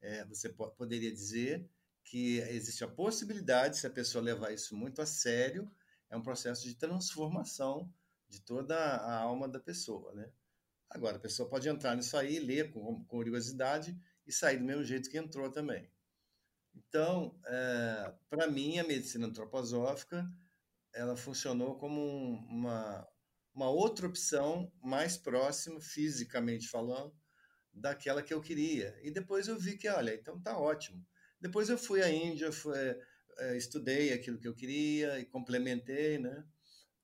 É, 0.00 0.24
você 0.26 0.48
poderia 0.48 1.10
dizer 1.10 1.68
que 2.04 2.38
existe 2.38 2.84
a 2.84 2.88
possibilidade, 2.88 3.76
se 3.76 3.86
a 3.86 3.90
pessoa 3.90 4.22
levar 4.22 4.52
isso 4.52 4.76
muito 4.76 5.02
a 5.02 5.06
sério, 5.06 5.70
é 6.08 6.16
um 6.16 6.22
processo 6.22 6.64
de 6.64 6.74
transformação 6.74 7.92
de 8.28 8.40
toda 8.40 8.76
a 8.76 9.18
alma 9.18 9.48
da 9.48 9.58
pessoa, 9.58 10.14
né? 10.14 10.30
Agora, 10.90 11.16
a 11.16 11.20
pessoa 11.20 11.48
pode 11.48 11.68
entrar 11.68 11.94
nisso 11.94 12.16
aí, 12.16 12.38
ler 12.38 12.70
com, 12.70 12.80
com 12.80 13.04
curiosidade 13.04 13.96
e 14.26 14.32
sair 14.32 14.58
do 14.58 14.64
mesmo 14.64 14.84
jeito 14.84 15.10
que 15.10 15.18
entrou 15.18 15.50
também. 15.50 15.90
Então, 16.74 17.38
é, 17.46 18.14
para 18.30 18.46
mim, 18.46 18.78
a 18.78 18.84
medicina 18.84 19.26
antroposófica 19.26 20.26
ela 20.94 21.16
funcionou 21.16 21.78
como 21.78 22.00
um, 22.00 22.34
uma, 22.48 23.06
uma 23.54 23.70
outra 23.70 24.06
opção 24.06 24.72
mais 24.82 25.16
próxima, 25.16 25.80
fisicamente 25.80 26.68
falando, 26.68 27.14
daquela 27.72 28.22
que 28.22 28.32
eu 28.32 28.40
queria. 28.40 28.98
E 29.02 29.10
depois 29.10 29.48
eu 29.48 29.58
vi 29.58 29.76
que, 29.76 29.88
olha, 29.88 30.14
então 30.14 30.40
tá 30.40 30.58
ótimo. 30.58 31.04
Depois 31.40 31.68
eu 31.68 31.78
fui 31.78 32.02
à 32.02 32.10
Índia, 32.10 32.50
fui, 32.50 32.76
é, 33.38 33.56
estudei 33.56 34.12
aquilo 34.12 34.38
que 34.38 34.48
eu 34.48 34.54
queria 34.54 35.18
e 35.20 35.26
complementei, 35.26 36.18
né? 36.18 36.44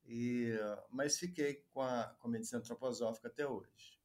E, 0.07 0.53
mas 0.91 1.19
fiquei 1.19 1.65
com 1.73 1.81
a, 1.81 2.15
com 2.21 2.29
a 2.29 2.31
medicina 2.31 2.59
antroposófica 2.59 3.29
até 3.29 3.47
hoje. 3.47 3.99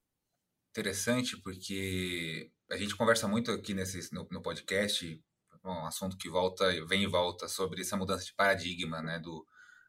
Interessante, 0.70 1.38
porque 1.38 2.52
a 2.70 2.78
gente 2.78 2.96
conversa 2.96 3.28
muito 3.28 3.52
aqui 3.52 3.74
nesse, 3.74 4.14
no, 4.14 4.28
no 4.32 4.42
podcast, 4.42 5.22
um 5.64 5.86
assunto 5.86 6.18
que 6.18 6.30
volta, 6.30 6.66
vem 6.86 7.04
e 7.04 7.08
volta, 7.08 7.48
sobre 7.48 7.82
essa 7.82 7.98
mudança 7.98 8.24
de 8.24 8.34
paradigma, 8.34 9.02
né, 9.02 9.20
do, 9.20 9.46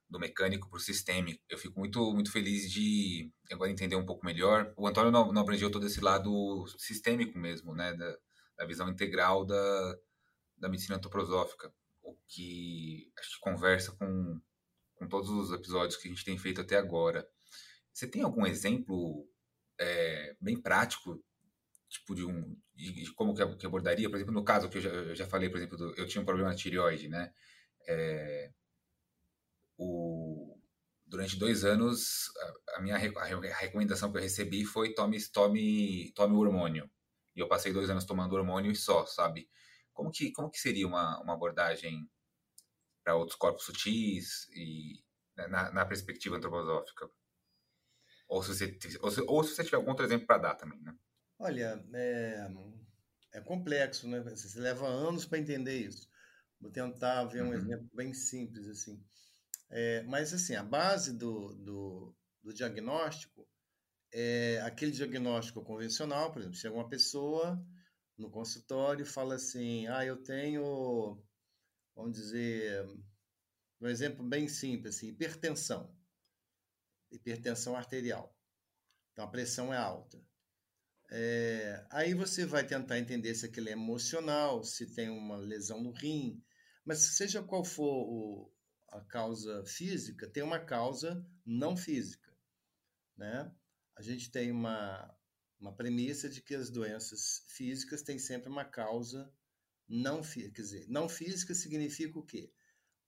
do 0.08 0.18
mecânico 0.18 0.68
para 0.68 0.78
o 0.78 0.80
sistêmico. 0.80 1.40
Eu 1.48 1.58
fico 1.58 1.78
muito, 1.78 2.12
muito 2.12 2.32
feliz 2.32 2.70
de 2.70 3.30
agora 3.50 3.70
entender 3.70 3.94
um 3.96 4.06
pouco 4.06 4.26
melhor. 4.26 4.72
O 4.76 4.88
Antônio 4.88 5.12
não, 5.12 5.32
não 5.32 5.42
abrangeu 5.42 5.70
todo 5.70 5.86
esse 5.86 6.00
lado 6.00 6.66
sistêmico 6.76 7.38
mesmo, 7.38 7.74
né, 7.74 7.94
da, 7.94 8.18
da 8.56 8.66
visão 8.66 8.88
integral 8.88 9.44
da, 9.44 9.98
da 10.58 10.68
medicina 10.68 10.96
antroposófica, 10.96 11.72
o 12.02 12.16
que 12.26 13.12
acho 13.18 13.34
que 13.34 13.40
conversa 13.40 13.92
com 13.92 14.40
com 15.00 15.08
todos 15.08 15.30
os 15.30 15.50
episódios 15.50 15.96
que 15.96 16.06
a 16.06 16.10
gente 16.10 16.24
tem 16.24 16.36
feito 16.36 16.60
até 16.60 16.76
agora. 16.76 17.26
Você 17.90 18.06
tem 18.06 18.20
algum 18.20 18.46
exemplo 18.46 19.26
é, 19.78 20.36
bem 20.38 20.60
prático, 20.60 21.24
tipo 21.88 22.14
de 22.14 22.24
um 22.26 22.54
de, 22.74 22.92
de 22.92 23.14
como 23.14 23.34
que, 23.34 23.42
abordaria? 23.66 24.10
Por 24.10 24.16
exemplo, 24.16 24.34
no 24.34 24.44
caso 24.44 24.68
que 24.68 24.76
eu 24.76 24.82
já, 24.82 24.90
eu 24.90 25.16
já 25.16 25.26
falei, 25.26 25.48
por 25.48 25.56
exemplo, 25.56 25.78
do, 25.78 25.94
eu 25.94 26.06
tinha 26.06 26.20
um 26.20 26.24
problema 26.26 26.50
na 26.50 26.54
tireoide, 26.54 27.08
né? 27.08 27.32
É, 27.88 28.52
o, 29.78 30.58
durante 31.06 31.38
dois 31.38 31.64
anos, 31.64 32.30
a, 32.74 32.78
a 32.78 32.82
minha 32.82 32.96
a, 32.96 33.58
recomendação 33.58 34.12
que 34.12 34.18
eu 34.18 34.22
recebi 34.22 34.66
foi 34.66 34.92
tome, 34.92 35.18
tome, 35.30 36.12
tome 36.14 36.36
hormônio. 36.36 36.90
E 37.34 37.40
eu 37.40 37.48
passei 37.48 37.72
dois 37.72 37.88
anos 37.88 38.04
tomando 38.04 38.36
hormônio 38.36 38.70
e 38.70 38.76
só, 38.76 39.06
sabe? 39.06 39.48
Como 39.94 40.10
que, 40.10 40.30
como 40.32 40.50
que 40.50 40.58
seria 40.58 40.86
uma, 40.86 41.18
uma 41.22 41.32
abordagem 41.32 42.06
para 43.02 43.16
outros 43.16 43.36
corpos 43.36 43.64
sutis 43.64 44.48
e 44.54 45.02
né, 45.36 45.46
na, 45.48 45.70
na, 45.72 45.86
perspectiva 45.86 46.36
antroposófica? 46.36 47.08
Ou 48.28 48.42
se, 48.42 48.54
você, 48.54 48.78
ou, 49.00 49.10
se, 49.10 49.20
ou 49.22 49.44
se 49.44 49.54
você 49.54 49.64
tiver 49.64 49.76
algum 49.76 49.90
outro 49.90 50.04
exemplo 50.04 50.26
para 50.26 50.38
dar 50.38 50.54
também, 50.54 50.80
né? 50.82 50.94
Olha, 51.38 51.84
é, 51.94 52.48
é 53.32 53.40
complexo, 53.40 54.08
né? 54.08 54.20
Você 54.20 54.60
leva 54.60 54.86
anos 54.86 55.24
para 55.24 55.38
entender 55.38 55.78
isso. 55.78 56.08
Vou 56.60 56.70
tentar 56.70 57.24
ver 57.24 57.42
um 57.42 57.48
uhum. 57.48 57.54
exemplo 57.54 57.88
bem 57.94 58.12
simples 58.12 58.68
assim. 58.68 59.02
É, 59.70 60.02
mas 60.02 60.34
assim, 60.34 60.54
a 60.54 60.62
base 60.62 61.16
do, 61.16 61.54
do, 61.54 62.14
do 62.42 62.52
diagnóstico 62.52 63.48
é 64.12 64.60
aquele 64.64 64.90
diagnóstico 64.90 65.62
convencional, 65.62 66.32
por 66.32 66.40
exemplo, 66.40 66.58
chega 66.58 66.74
uma 66.74 66.88
pessoa 66.88 67.62
no 68.18 68.30
consultório 68.30 69.02
e 69.02 69.08
fala 69.08 69.36
assim: 69.36 69.86
ah, 69.86 70.04
eu 70.04 70.16
tenho, 70.22 71.22
vamos 72.00 72.16
dizer, 72.16 72.84
um 73.80 73.86
exemplo 73.86 74.26
bem 74.26 74.48
simples, 74.48 74.96
assim, 74.96 75.08
hipertensão, 75.08 75.94
hipertensão 77.10 77.76
arterial. 77.76 78.34
Então 79.12 79.24
a 79.24 79.30
pressão 79.30 79.72
é 79.72 79.76
alta. 79.76 80.18
É, 81.10 81.84
aí 81.90 82.14
você 82.14 82.46
vai 82.46 82.66
tentar 82.66 82.98
entender 82.98 83.34
se 83.34 83.44
aquilo 83.44 83.68
é 83.68 83.72
emocional, 83.72 84.62
se 84.62 84.94
tem 84.94 85.10
uma 85.10 85.36
lesão 85.36 85.82
no 85.82 85.90
rim, 85.90 86.42
mas 86.84 86.98
seja 87.00 87.42
qual 87.42 87.64
for 87.64 88.06
o, 88.08 88.52
a 88.88 89.00
causa 89.02 89.64
física, 89.66 90.28
tem 90.28 90.42
uma 90.42 90.58
causa 90.58 91.26
não 91.44 91.76
física, 91.76 92.32
né? 93.16 93.52
A 93.96 94.02
gente 94.02 94.30
tem 94.30 94.50
uma, 94.50 95.14
uma 95.58 95.74
premissa 95.74 96.28
de 96.28 96.40
que 96.40 96.54
as 96.54 96.70
doenças 96.70 97.44
físicas 97.48 98.02
têm 98.02 98.18
sempre 98.18 98.48
uma 98.48 98.64
causa 98.64 99.30
não. 99.90 100.22
Quer 100.22 100.50
dizer, 100.50 100.86
não 100.88 101.08
física 101.08 101.54
significa 101.54 102.18
o 102.18 102.24
quê? 102.24 102.52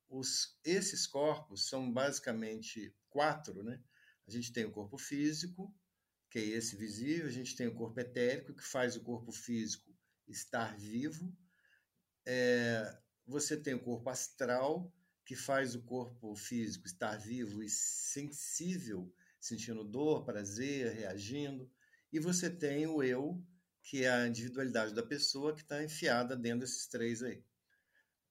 Os, 0.08 0.58
esses 0.64 1.06
corpos 1.06 1.68
são 1.68 1.90
basicamente 1.90 2.94
quatro, 3.08 3.62
né? 3.62 3.80
A 4.26 4.30
gente 4.30 4.52
tem 4.52 4.64
o 4.64 4.72
corpo 4.72 4.98
físico, 4.98 5.74
que 6.28 6.38
é 6.38 6.42
esse 6.42 6.76
visível, 6.76 7.26
a 7.26 7.30
gente 7.30 7.56
tem 7.56 7.68
o 7.68 7.74
corpo 7.74 7.98
etérico, 8.00 8.54
que 8.54 8.64
faz 8.64 8.96
o 8.96 9.02
corpo 9.02 9.32
físico 9.32 9.94
estar 10.28 10.76
vivo, 10.76 11.34
é, 12.26 12.98
você 13.26 13.56
tem 13.56 13.74
o 13.74 13.82
corpo 13.82 14.08
astral, 14.10 14.92
que 15.24 15.36
faz 15.36 15.74
o 15.74 15.82
corpo 15.82 16.34
físico 16.34 16.86
estar 16.86 17.16
vivo 17.16 17.62
e 17.62 17.68
sensível, 17.68 19.12
sentindo 19.40 19.84
dor, 19.84 20.24
prazer, 20.24 20.92
reagindo, 20.92 21.70
e 22.12 22.18
você 22.18 22.50
tem 22.50 22.86
o 22.86 23.02
eu, 23.02 23.42
que 23.82 24.04
é 24.04 24.10
a 24.10 24.26
individualidade 24.26 24.94
da 24.94 25.02
pessoa 25.02 25.54
que 25.54 25.62
está 25.62 25.82
enfiada 25.82 26.36
dentro 26.36 26.60
desses 26.60 26.86
três 26.86 27.22
aí. 27.22 27.44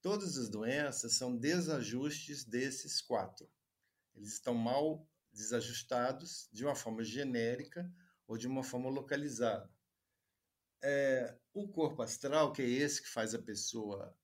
Todas 0.01 0.37
as 0.37 0.49
doenças 0.49 1.13
são 1.13 1.37
desajustes 1.37 2.43
desses 2.43 3.01
quatro. 3.01 3.47
Eles 4.15 4.33
estão 4.33 4.53
mal 4.53 5.07
desajustados 5.31 6.49
de 6.51 6.65
uma 6.65 6.75
forma 6.75 7.03
genérica 7.03 7.91
ou 8.27 8.37
de 8.37 8.47
uma 8.47 8.63
forma 8.63 8.89
localizada. 8.89 9.69
É, 10.83 11.37
o 11.53 11.67
corpo 11.67 12.01
astral, 12.01 12.51
que 12.51 12.61
é 12.61 12.69
esse 12.69 13.01
que 13.01 13.09
faz 13.09 13.35
a 13.35 13.39
pessoa 13.39 14.17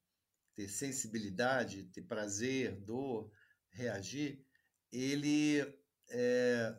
ter 0.56 0.68
sensibilidade, 0.68 1.84
ter 1.86 2.02
prazer, 2.02 2.76
dor, 2.78 3.32
reagir, 3.70 4.44
ele 4.92 5.62
é, 6.10 6.76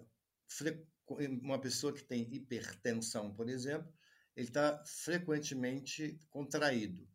uma 1.42 1.60
pessoa 1.60 1.92
que 1.92 2.02
tem 2.02 2.22
hipertensão, 2.34 3.32
por 3.32 3.48
exemplo, 3.48 3.92
ele 4.38 4.46
está 4.46 4.80
frequentemente 4.84 6.16
contraído. 6.30 7.10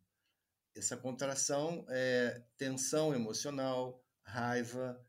Essa 0.76 0.94
contração 0.94 1.86
é 1.88 2.44
tensão 2.58 3.14
emocional, 3.14 4.04
raiva, 4.22 5.02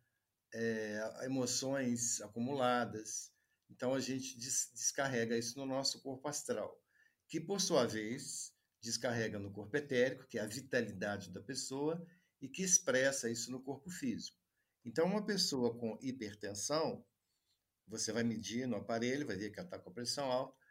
é, 0.54 1.26
emoções 1.26 2.22
acumuladas. 2.22 3.34
Então 3.70 3.94
a 3.94 4.00
gente 4.00 4.40
des 4.40 4.72
descarrega 4.74 5.38
isso 5.38 5.60
no 5.60 5.66
nosso 5.66 6.02
corpo 6.02 6.26
astral, 6.30 6.82
que 7.28 7.42
por 7.42 7.60
sua 7.60 7.86
vez 7.86 8.54
descarrega 8.82 9.38
no 9.38 9.52
corpo 9.52 9.76
etérico, 9.76 10.26
que 10.26 10.40
é 10.40 10.42
a 10.42 10.48
vitalidade 10.48 11.32
da 11.32 11.42
pessoa, 11.42 12.02
e 12.42 12.48
que 12.48 12.64
expressa 12.64 13.30
isso 13.30 13.52
no 13.52 13.62
corpo 13.62 13.90
físico. 13.90 14.38
Então, 14.86 15.06
uma 15.06 15.26
pessoa 15.26 15.78
com 15.78 16.00
hipertensão, 16.02 17.06
você 17.86 18.14
vai 18.14 18.24
medir 18.24 18.68
no 18.68 18.78
aparelho, 18.78 19.28
vai 19.28 19.36
ver 19.36 19.50
que 19.50 19.60
ela 19.60 19.68
está 19.68 19.80
com 19.80 19.90
a 19.90 19.94
pressão 19.94 20.32
alta, 20.32 20.65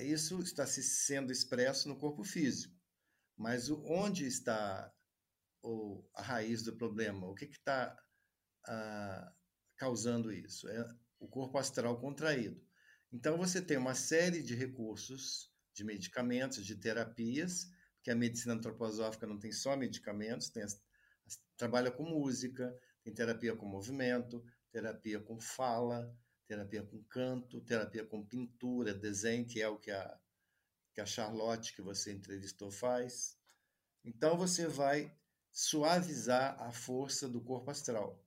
isso 0.00 0.40
está 0.40 0.66
se 0.66 0.82
sendo 0.82 1.32
expresso 1.32 1.88
no 1.88 1.96
corpo 1.96 2.24
físico. 2.24 2.74
Mas 3.36 3.70
onde 3.70 4.26
está 4.26 4.92
o, 5.62 6.04
a 6.14 6.22
raiz 6.22 6.62
do 6.62 6.76
problema? 6.76 7.26
O 7.26 7.34
que 7.34 7.44
está 7.44 7.96
ah, 8.66 9.32
causando 9.76 10.32
isso? 10.32 10.68
É 10.68 10.86
o 11.18 11.28
corpo 11.28 11.58
astral 11.58 12.00
contraído. 12.00 12.60
Então, 13.12 13.36
você 13.36 13.60
tem 13.60 13.76
uma 13.76 13.94
série 13.94 14.42
de 14.42 14.54
recursos 14.54 15.50
de 15.74 15.84
medicamentos, 15.84 16.64
de 16.64 16.76
terapias, 16.76 17.70
porque 17.96 18.10
a 18.10 18.16
medicina 18.16 18.54
antroposófica 18.54 19.26
não 19.26 19.38
tem 19.38 19.52
só 19.52 19.76
medicamentos, 19.76 20.48
tem 20.48 20.62
as, 20.62 20.80
as, 21.26 21.40
trabalha 21.56 21.90
com 21.90 22.04
música, 22.04 22.74
tem 23.02 23.12
terapia 23.12 23.54
com 23.54 23.66
movimento, 23.66 24.44
terapia 24.70 25.20
com 25.20 25.40
fala, 25.40 26.14
terapia 26.50 26.82
com 26.82 27.00
canto, 27.04 27.60
terapia 27.60 28.04
com 28.04 28.26
pintura, 28.26 28.92
desenho, 28.92 29.46
que 29.46 29.62
é 29.62 29.68
o 29.68 29.78
que 29.78 29.92
a, 29.92 30.18
que 30.92 31.00
a 31.00 31.06
Charlotte, 31.06 31.72
que 31.72 31.80
você 31.80 32.12
entrevistou, 32.12 32.72
faz. 32.72 33.38
Então 34.04 34.36
você 34.36 34.66
vai 34.66 35.16
suavizar 35.52 36.60
a 36.60 36.72
força 36.72 37.28
do 37.28 37.40
corpo 37.40 37.70
astral. 37.70 38.20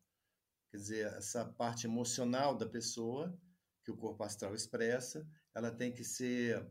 Quer 0.72 0.78
dizer, 0.78 1.08
essa 1.18 1.44
parte 1.44 1.86
emocional 1.86 2.58
da 2.58 2.66
pessoa, 2.66 3.38
que 3.84 3.92
o 3.92 3.98
corpo 3.98 4.24
astral 4.24 4.56
expressa, 4.56 5.28
ela 5.54 5.70
tem 5.70 5.92
que 5.92 6.06
ser 6.06 6.66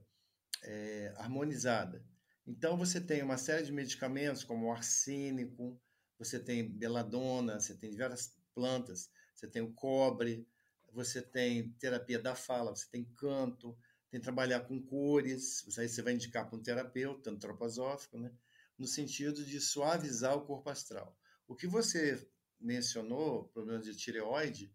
é, 0.63 1.13
harmonizada. 1.19 2.03
Então, 2.47 2.79
você 2.79 2.99
tem 2.99 3.23
uma 3.23 3.37
série 3.37 3.67
de 3.67 3.73
medicamentos, 3.73 4.43
como 4.43 4.69
o 4.69 4.73
arsênico, 4.73 5.79
você 6.19 6.41
tem 6.41 6.67
beladona, 6.67 7.61
você 7.61 7.77
tem 7.77 7.91
diversas 7.91 8.35
plantas, 8.55 9.11
você 9.35 9.47
tem 9.47 9.61
o 9.61 9.73
cobre, 9.75 10.49
você 10.93 11.23
tem 11.23 11.71
terapia 11.73 12.19
da 12.19 12.35
fala, 12.35 12.75
você 12.75 12.87
tem 12.91 13.05
canto, 13.17 13.77
tem 14.11 14.21
trabalhar 14.21 14.61
com 14.61 14.81
cores, 14.83 15.67
aí 15.79 15.89
você 15.89 16.03
vai 16.03 16.13
indicar 16.13 16.49
para 16.49 16.59
um 16.59 16.63
terapeuta 16.63 17.31
antroposófico, 17.31 18.19
né? 18.19 18.31
no 18.79 18.87
sentido 18.87 19.45
de 19.45 19.61
suavizar 19.61 20.37
o 20.37 20.45
corpo 20.45 20.71
astral. 20.71 21.17
O 21.47 21.55
que 21.55 21.67
você 21.67 22.29
mencionou, 22.61 23.45
problemas 23.49 23.85
de 23.85 23.97
tireoide, 23.97 24.73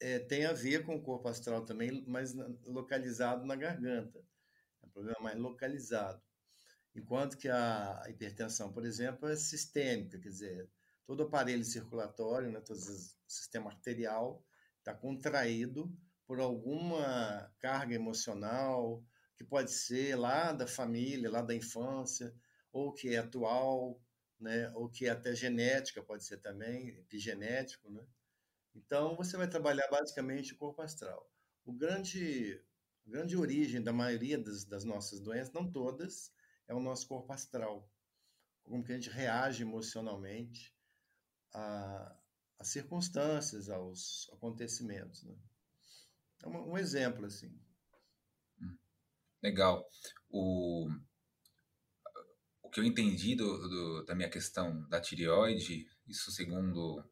é, 0.00 0.18
tem 0.18 0.46
a 0.46 0.52
ver 0.52 0.84
com 0.84 0.96
o 0.96 1.02
corpo 1.02 1.28
astral 1.28 1.64
também, 1.64 2.04
mas 2.06 2.34
localizado 2.64 3.44
na 3.46 3.56
garganta 3.56 4.24
problema 4.94 5.18
mais 5.20 5.36
localizado. 5.36 6.22
Enquanto 6.94 7.36
que 7.36 7.48
a 7.48 8.04
hipertensão, 8.08 8.72
por 8.72 8.86
exemplo, 8.86 9.28
é 9.28 9.34
sistêmica, 9.34 10.18
quer 10.18 10.28
dizer, 10.28 10.70
todo 11.04 11.20
o 11.20 11.22
aparelho 11.24 11.64
circulatório, 11.64 12.50
né, 12.50 12.60
todo 12.60 12.78
o 12.78 13.10
sistema 13.26 13.70
arterial 13.70 14.42
está 14.84 14.92
contraído 14.94 15.90
por 16.26 16.40
alguma 16.40 17.50
carga 17.58 17.94
emocional, 17.94 19.02
que 19.34 19.42
pode 19.42 19.72
ser 19.72 20.14
lá 20.14 20.52
da 20.52 20.66
família, 20.66 21.30
lá 21.30 21.40
da 21.40 21.54
infância, 21.54 22.34
ou 22.70 22.92
que 22.92 23.14
é 23.14 23.18
atual, 23.18 23.98
né, 24.38 24.70
ou 24.74 24.88
que 24.90 25.06
é 25.06 25.10
até 25.10 25.34
genética, 25.34 26.02
pode 26.02 26.24
ser 26.24 26.38
também, 26.38 26.88
epigenético. 26.88 27.90
Né? 27.90 28.04
Então, 28.74 29.16
você 29.16 29.36
vai 29.38 29.48
trabalhar 29.48 29.88
basicamente 29.90 30.52
o 30.52 30.58
corpo 30.58 30.82
astral. 30.82 31.30
O 31.64 31.72
grande 31.72 32.62
a 33.06 33.10
grande 33.10 33.36
origem 33.36 33.82
da 33.82 33.92
maioria 33.92 34.38
das, 34.38 34.64
das 34.64 34.82
nossas 34.82 35.20
doenças, 35.20 35.52
não 35.52 35.70
todas, 35.70 36.32
é 36.66 36.74
o 36.74 36.80
nosso 36.80 37.06
corpo 37.06 37.30
astral. 37.32 37.86
Como 38.62 38.82
que 38.82 38.92
a 38.92 38.94
gente 38.94 39.10
reage 39.10 39.62
emocionalmente 39.62 40.74
às 42.58 42.68
circunstâncias, 42.68 43.68
aos 43.68 44.30
acontecimentos. 44.32 45.22
Né? 45.24 45.34
É 46.42 46.48
um, 46.48 46.78
exemplo, 46.78 47.26
assim. 47.26 47.52
Legal. 49.42 49.88
O, 50.30 50.88
o 52.62 52.70
que 52.70 52.80
eu 52.80 52.84
entendi 52.84 53.34
do, 53.34 53.68
do, 53.68 54.04
da 54.04 54.14
minha 54.14 54.30
questão 54.30 54.86
da 54.88 55.00
tireoide, 55.00 55.86
isso 56.06 56.30
segundo 56.30 57.04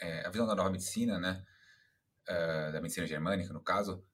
é, 0.00 0.26
a 0.26 0.30
visão 0.30 0.46
da 0.46 0.54
nova 0.54 0.70
medicina, 0.70 1.18
né, 1.18 1.44
uh, 2.28 2.72
da 2.72 2.80
medicina 2.80 3.06
germânica, 3.06 3.52
no 3.52 3.62
caso, 3.62 4.04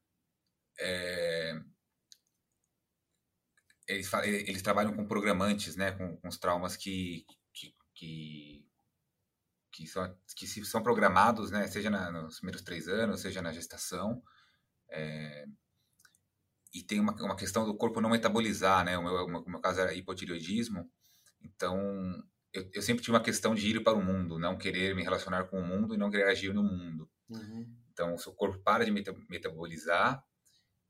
é, 0.78 1.60
eles, 3.88 4.10
eles, 4.46 4.62
trabalham 4.62 4.94
com 4.94 5.06
programantes, 5.06 5.76
né, 5.76 5.92
com, 5.92 6.16
com 6.16 6.28
os 6.28 6.38
traumas 6.38 6.76
que, 6.76 7.26
que, 7.52 7.74
que, 7.94 8.61
que, 9.72 9.86
são, 9.86 10.16
que 10.36 10.46
são 10.46 10.82
programados, 10.82 11.50
né, 11.50 11.66
seja 11.66 11.90
na, 11.90 12.10
nos 12.10 12.36
primeiros 12.36 12.62
três 12.62 12.86
anos, 12.86 13.20
seja 13.20 13.40
na 13.40 13.52
gestação. 13.52 14.22
É, 14.90 15.46
e 16.74 16.82
tem 16.82 17.00
uma, 17.00 17.12
uma 17.22 17.36
questão 17.36 17.64
do 17.64 17.76
corpo 17.76 18.00
não 18.00 18.10
metabolizar, 18.10 18.84
né? 18.84 18.96
O 18.96 19.02
meu, 19.02 19.26
o 19.26 19.50
meu 19.50 19.60
caso 19.60 19.80
era 19.80 19.94
hipotireoidismo, 19.94 20.90
então 21.40 22.22
eu, 22.52 22.70
eu, 22.74 22.82
sempre 22.82 23.02
tive 23.02 23.16
uma 23.16 23.22
questão 23.22 23.54
de 23.54 23.66
ir 23.68 23.82
para 23.82 23.96
o 23.96 24.04
mundo, 24.04 24.38
não 24.38 24.56
querer 24.56 24.94
me 24.94 25.02
relacionar 25.02 25.44
com 25.44 25.58
o 25.58 25.66
mundo 25.66 25.94
e 25.94 25.98
não 25.98 26.10
querer 26.10 26.24
agir 26.24 26.52
no 26.54 26.62
mundo. 26.62 27.10
Uhum. 27.28 27.74
Então, 27.90 28.14
o 28.14 28.32
corpo 28.34 28.58
para 28.62 28.84
de 28.84 28.90
metabolizar, 28.90 30.22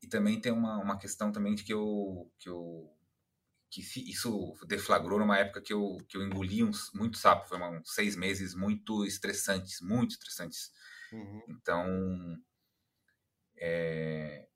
e 0.03 0.09
também 0.09 0.41
tem 0.41 0.53
uma, 0.53 0.79
uma 0.79 0.99
questão 0.99 1.31
também 1.31 1.55
de 1.55 1.63
que 1.65 1.73
eu, 1.73 2.31
que 2.39 2.49
eu 2.49 2.93
que 3.73 3.81
isso 4.11 4.55
deflagrou 4.67 5.19
numa 5.19 5.39
época 5.39 5.63
que 5.63 5.73
eu, 5.73 5.97
que 6.09 6.17
eu 6.19 6.23
engoli 6.23 6.63
uns, 6.63 6.93
muito 6.95 7.17
sapo. 7.17 7.49
Foi 7.49 7.59
uns 7.59 7.95
seis 7.95 8.15
meses 8.17 8.55
muito 8.55 9.05
estressantes, 9.07 9.81
muito 9.81 10.13
estressantes. 10.13 10.71
Uhum. 11.13 11.43
Então, 11.49 11.87
É, 13.57 14.47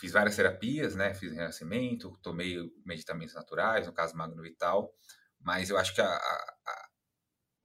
fiz 0.00 0.12
várias 0.12 0.36
terapias, 0.36 0.94
né? 0.96 1.14
Fiz 1.14 1.32
renascimento, 1.32 2.18
tomei 2.22 2.56
medicamentos 2.84 3.34
naturais, 3.34 3.86
no 3.86 3.92
caso 3.92 4.16
Magno 4.16 4.42
Vital, 4.42 4.92
mas 5.40 5.70
eu 5.70 5.78
acho 5.78 5.94
que 5.94 6.00
a, 6.00 6.06
a, 6.06 6.88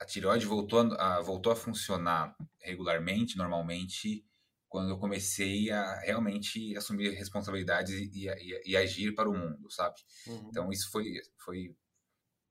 a 0.01 0.05
tireoide 0.05 0.45
voltou 0.45 0.81
a, 0.95 1.21
voltou 1.21 1.51
a 1.51 1.55
funcionar 1.55 2.35
regularmente, 2.61 3.37
normalmente, 3.37 4.25
quando 4.69 4.91
eu 4.91 4.99
comecei 4.99 5.71
a 5.71 5.99
realmente 6.01 6.77
assumir 6.77 7.09
responsabilidades 7.09 7.91
e, 7.91 8.27
e, 8.27 8.71
e 8.71 8.77
agir 8.77 9.15
para 9.15 9.29
o 9.29 9.33
mundo, 9.33 9.69
sabe? 9.71 9.95
Uhum. 10.27 10.47
Então 10.49 10.71
isso 10.71 10.89
foi, 10.91 11.19
foi 11.43 11.75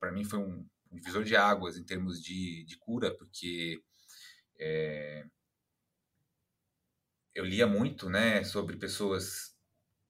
para 0.00 0.12
mim 0.12 0.24
foi 0.24 0.40
um, 0.40 0.68
um 0.90 0.96
divisor 0.96 1.22
de 1.22 1.36
águas 1.36 1.76
em 1.78 1.84
termos 1.84 2.20
de, 2.20 2.64
de 2.64 2.76
cura, 2.76 3.16
porque 3.16 3.80
é, 4.58 5.24
eu 7.34 7.44
lia 7.44 7.66
muito, 7.66 8.10
né, 8.10 8.42
sobre 8.42 8.76
pessoas 8.76 9.56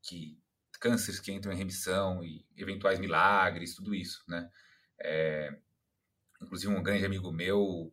que 0.02 0.40
cânceres 0.80 1.20
que 1.20 1.32
entram 1.32 1.52
em 1.52 1.56
remissão 1.56 2.24
e 2.24 2.46
eventuais 2.56 2.98
milagres, 2.98 3.74
tudo 3.74 3.94
isso, 3.94 4.22
né? 4.28 4.48
É, 5.00 5.50
inclusive 6.40 6.72
um 6.72 6.82
grande 6.82 7.04
amigo 7.04 7.32
meu 7.32 7.92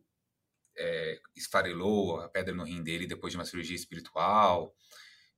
é, 0.76 1.18
esfarelou 1.34 2.20
a 2.20 2.28
pedra 2.28 2.54
no 2.54 2.64
rim 2.64 2.82
dele 2.82 3.06
depois 3.06 3.32
de 3.32 3.38
uma 3.38 3.44
cirurgia 3.44 3.76
espiritual. 3.76 4.74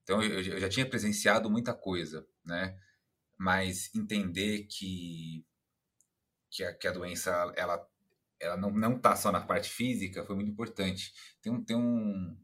Então 0.03 0.23
eu, 0.23 0.41
eu 0.41 0.61
já 0.61 0.69
tinha 0.69 0.89
presenciado 0.89 1.51
muita 1.51 1.75
coisa, 1.75 2.27
né? 2.45 2.79
Mas 3.37 3.95
entender 3.95 4.65
que 4.65 5.45
que 6.51 6.65
a, 6.65 6.75
que 6.75 6.89
a 6.89 6.93
doença 6.93 7.31
ela 7.57 7.87
ela 8.41 8.57
não 8.57 8.71
não 8.71 8.97
está 8.97 9.15
só 9.17 9.31
na 9.31 9.41
parte 9.41 9.69
física 9.69 10.25
foi 10.25 10.35
muito 10.35 10.51
importante. 10.51 11.13
Tem 11.43 11.53
um 11.53 11.65
tem 11.65 11.77
um 11.77 12.37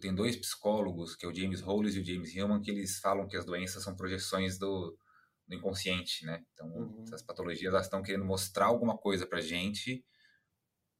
tem 0.00 0.14
dois 0.14 0.36
psicólogos 0.36 1.16
que 1.16 1.24
é 1.24 1.28
o 1.28 1.34
James 1.34 1.62
Hollis 1.62 1.94
e 1.94 2.00
o 2.00 2.04
James 2.04 2.34
Hillman 2.34 2.60
que 2.60 2.70
eles 2.70 2.98
falam 2.98 3.26
que 3.26 3.36
as 3.36 3.44
doenças 3.46 3.82
são 3.82 3.96
projeções 3.96 4.58
do, 4.58 4.98
do 5.46 5.54
inconsciente, 5.54 6.26
né? 6.26 6.44
Então 6.52 6.68
uhum. 6.68 7.04
essas 7.04 7.22
patologias 7.22 7.72
elas 7.72 7.86
estão 7.86 8.02
querendo 8.02 8.24
mostrar 8.24 8.66
alguma 8.66 8.98
coisa 8.98 9.26
para 9.26 9.40
gente 9.40 10.04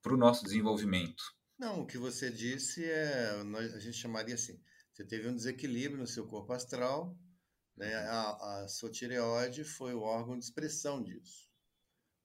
para 0.02 0.14
o 0.14 0.16
nosso 0.16 0.44
desenvolvimento. 0.44 1.22
Não, 1.58 1.80
o 1.80 1.86
que 1.86 1.98
você 1.98 2.30
disse 2.30 2.84
é 2.84 3.30
a 3.74 3.78
gente 3.78 3.96
chamaria 3.96 4.34
assim. 4.34 4.60
Você 4.92 5.04
teve 5.04 5.28
um 5.28 5.34
desequilíbrio 5.34 6.00
no 6.00 6.06
seu 6.06 6.26
corpo 6.26 6.52
astral, 6.52 7.16
né? 7.76 7.94
A, 7.94 8.62
a 8.62 8.68
sua 8.68 8.90
tireoide 8.90 9.64
foi 9.64 9.94
o 9.94 10.00
órgão 10.00 10.38
de 10.38 10.44
expressão 10.44 11.02
disso 11.02 11.48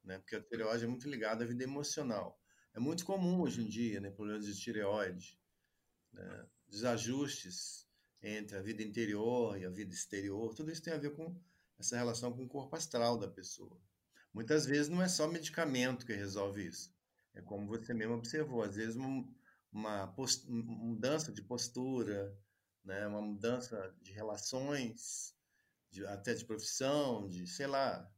né? 0.03 0.17
Porque 0.19 0.35
a 0.35 0.41
tireoide 0.41 0.83
é 0.83 0.87
muito 0.87 1.09
ligada 1.09 1.43
à 1.43 1.47
vida 1.47 1.63
emocional. 1.63 2.39
É 2.73 2.79
muito 2.79 3.05
comum 3.05 3.41
hoje 3.41 3.61
em 3.61 3.67
dia, 3.67 3.99
né? 3.99 4.09
Problemas 4.09 4.45
de 4.45 4.59
tireoide, 4.59 5.39
né? 6.11 6.47
desajustes 6.67 7.87
entre 8.21 8.57
a 8.57 8.61
vida 8.61 8.81
interior 8.81 9.57
e 9.57 9.65
a 9.65 9.69
vida 9.69 9.93
exterior. 9.93 10.53
Tudo 10.53 10.71
isso 10.71 10.81
tem 10.81 10.93
a 10.93 10.97
ver 10.97 11.11
com 11.11 11.39
essa 11.79 11.95
relação 11.95 12.33
com 12.33 12.43
o 12.43 12.47
corpo 12.47 12.75
astral 12.75 13.17
da 13.17 13.27
pessoa. 13.27 13.79
Muitas 14.33 14.65
vezes 14.65 14.89
não 14.89 15.01
é 15.01 15.07
só 15.07 15.27
medicamento 15.27 16.05
que 16.05 16.13
resolve 16.13 16.65
isso. 16.65 16.92
É 17.33 17.41
como 17.41 17.67
você 17.67 17.93
mesmo 17.93 18.15
observou, 18.15 18.63
às 18.63 18.75
vezes 18.75 18.95
uma, 18.95 19.27
uma 19.71 20.15
mudança 20.47 21.31
de 21.31 21.41
postura, 21.41 22.37
né? 22.83 23.07
uma 23.07 23.21
mudança 23.21 23.95
de 24.01 24.11
relações, 24.11 25.35
de, 25.89 26.05
até 26.07 26.33
de 26.33 26.45
profissão, 26.45 27.27
de, 27.27 27.47
sei 27.47 27.67
lá, 27.67 28.09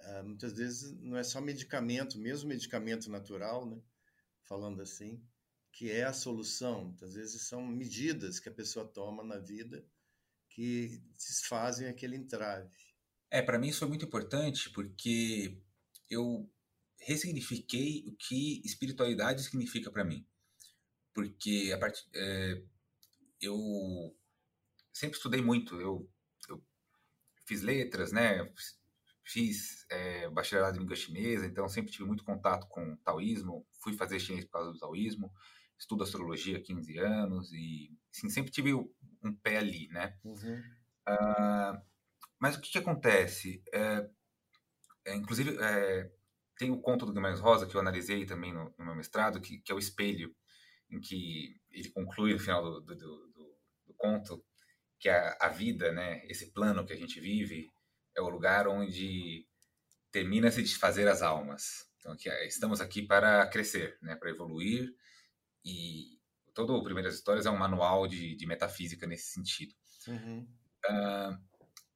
Uh, 0.00 0.24
muitas 0.24 0.52
vezes 0.52 0.92
não 1.00 1.16
é 1.16 1.24
só 1.24 1.40
medicamento, 1.40 2.18
mesmo 2.18 2.48
medicamento 2.48 3.10
natural, 3.10 3.66
né? 3.66 3.80
falando 4.42 4.82
assim, 4.82 5.22
que 5.72 5.90
é 5.90 6.04
a 6.04 6.12
solução. 6.12 6.86
Muitas 6.86 7.14
vezes 7.14 7.42
são 7.42 7.66
medidas 7.66 8.38
que 8.38 8.48
a 8.48 8.54
pessoa 8.54 8.86
toma 8.86 9.24
na 9.24 9.38
vida 9.38 9.84
que 10.50 11.02
desfazem 11.16 11.88
aquele 11.88 12.16
entrave. 12.16 12.76
É, 13.30 13.42
para 13.42 13.58
mim 13.58 13.68
isso 13.68 13.80
foi 13.80 13.88
muito 13.88 14.04
importante 14.04 14.70
porque 14.70 15.60
eu 16.08 16.48
ressignifiquei 17.00 18.04
o 18.06 18.16
que 18.16 18.60
espiritualidade 18.64 19.42
significa 19.42 19.90
para 19.90 20.04
mim. 20.04 20.26
Porque 21.12 21.72
a 21.74 21.78
part... 21.78 22.06
É, 22.14 22.62
eu 23.40 24.16
sempre 24.92 25.16
estudei 25.16 25.42
muito, 25.42 25.78
eu, 25.80 26.10
eu 26.48 26.62
fiz 27.46 27.62
letras, 27.62 28.12
né? 28.12 28.50
Fiz 29.22 29.84
é, 29.90 30.28
bacharelado 30.30 30.76
em 30.76 30.80
língua 30.80 30.96
chinesa, 30.96 31.46
então 31.46 31.68
sempre 31.68 31.92
tive 31.92 32.04
muito 32.04 32.24
contato 32.24 32.66
com 32.68 32.96
taoísmo. 32.98 33.66
Fui 33.80 33.92
fazer 33.92 34.20
chinês 34.20 34.44
por 34.44 34.52
causa 34.52 34.72
do 34.72 34.78
taoísmo. 34.78 35.32
Estudo 35.78 36.04
astrologia 36.04 36.56
há 36.56 36.62
15 36.62 36.98
anos 36.98 37.52
e 37.52 37.92
assim, 38.10 38.30
sempre 38.30 38.50
tive 38.50 38.72
um 38.72 39.34
pé 39.42 39.58
ali, 39.58 39.88
né? 39.88 40.16
Uhum. 40.24 40.62
Uh, 41.08 41.82
mas 42.38 42.56
o 42.56 42.60
que, 42.60 42.70
que 42.70 42.78
acontece? 42.78 43.62
É, 43.72 44.08
é, 45.06 45.14
inclusive, 45.14 45.56
é, 45.60 46.10
tem 46.58 46.70
o 46.70 46.80
conto 46.80 47.04
do 47.04 47.12
Guimarães 47.12 47.40
Rosa, 47.40 47.66
que 47.66 47.74
eu 47.74 47.80
analisei 47.80 48.24
também 48.24 48.52
no, 48.52 48.74
no 48.78 48.84
meu 48.84 48.94
mestrado, 48.94 49.40
que, 49.40 49.58
que, 49.58 49.70
é 49.70 49.74
o 49.74 49.78
espelho, 49.78 50.34
em 50.90 51.00
que 51.00 51.60
ele 51.70 51.90
conclui 51.90 52.32
no 52.32 52.38
final 52.38 52.62
do, 52.62 52.80
do, 52.80 52.94
do, 52.96 53.58
do 53.86 53.94
conto 53.96 54.44
que 54.98 55.08
a, 55.08 55.36
a, 55.40 55.48
vida, 55.48 55.92
né, 55.92 56.24
esse 56.26 56.52
plano 56.52 56.86
que 56.86 56.92
a 56.92 56.96
gente 56.96 57.20
vive, 57.20 57.70
é 58.16 58.22
o 58.22 58.28
lugar 58.28 58.66
onde 58.66 59.46
termina-se 60.10 60.62
de 60.62 60.76
fazer 60.76 61.06
as 61.08 61.20
almas. 61.20 61.86
Então, 61.98 62.12
aqui, 62.12 62.30
é, 62.30 62.46
estamos 62.46 62.80
aqui 62.80 63.02
para 63.02 63.46
crescer, 63.48 63.98
né, 64.00 64.16
para 64.16 64.30
evoluir, 64.30 64.94
e 65.64 66.18
todo 66.54 66.74
o 66.74 66.82
Primeiras 66.82 67.14
Histórias 67.14 67.44
é 67.44 67.50
um 67.50 67.58
manual 67.58 68.06
de, 68.06 68.34
de 68.34 68.46
metafísica 68.46 69.06
nesse 69.06 69.32
sentido. 69.32 69.74
Uhum. 70.08 70.48
Uh, 70.88 71.38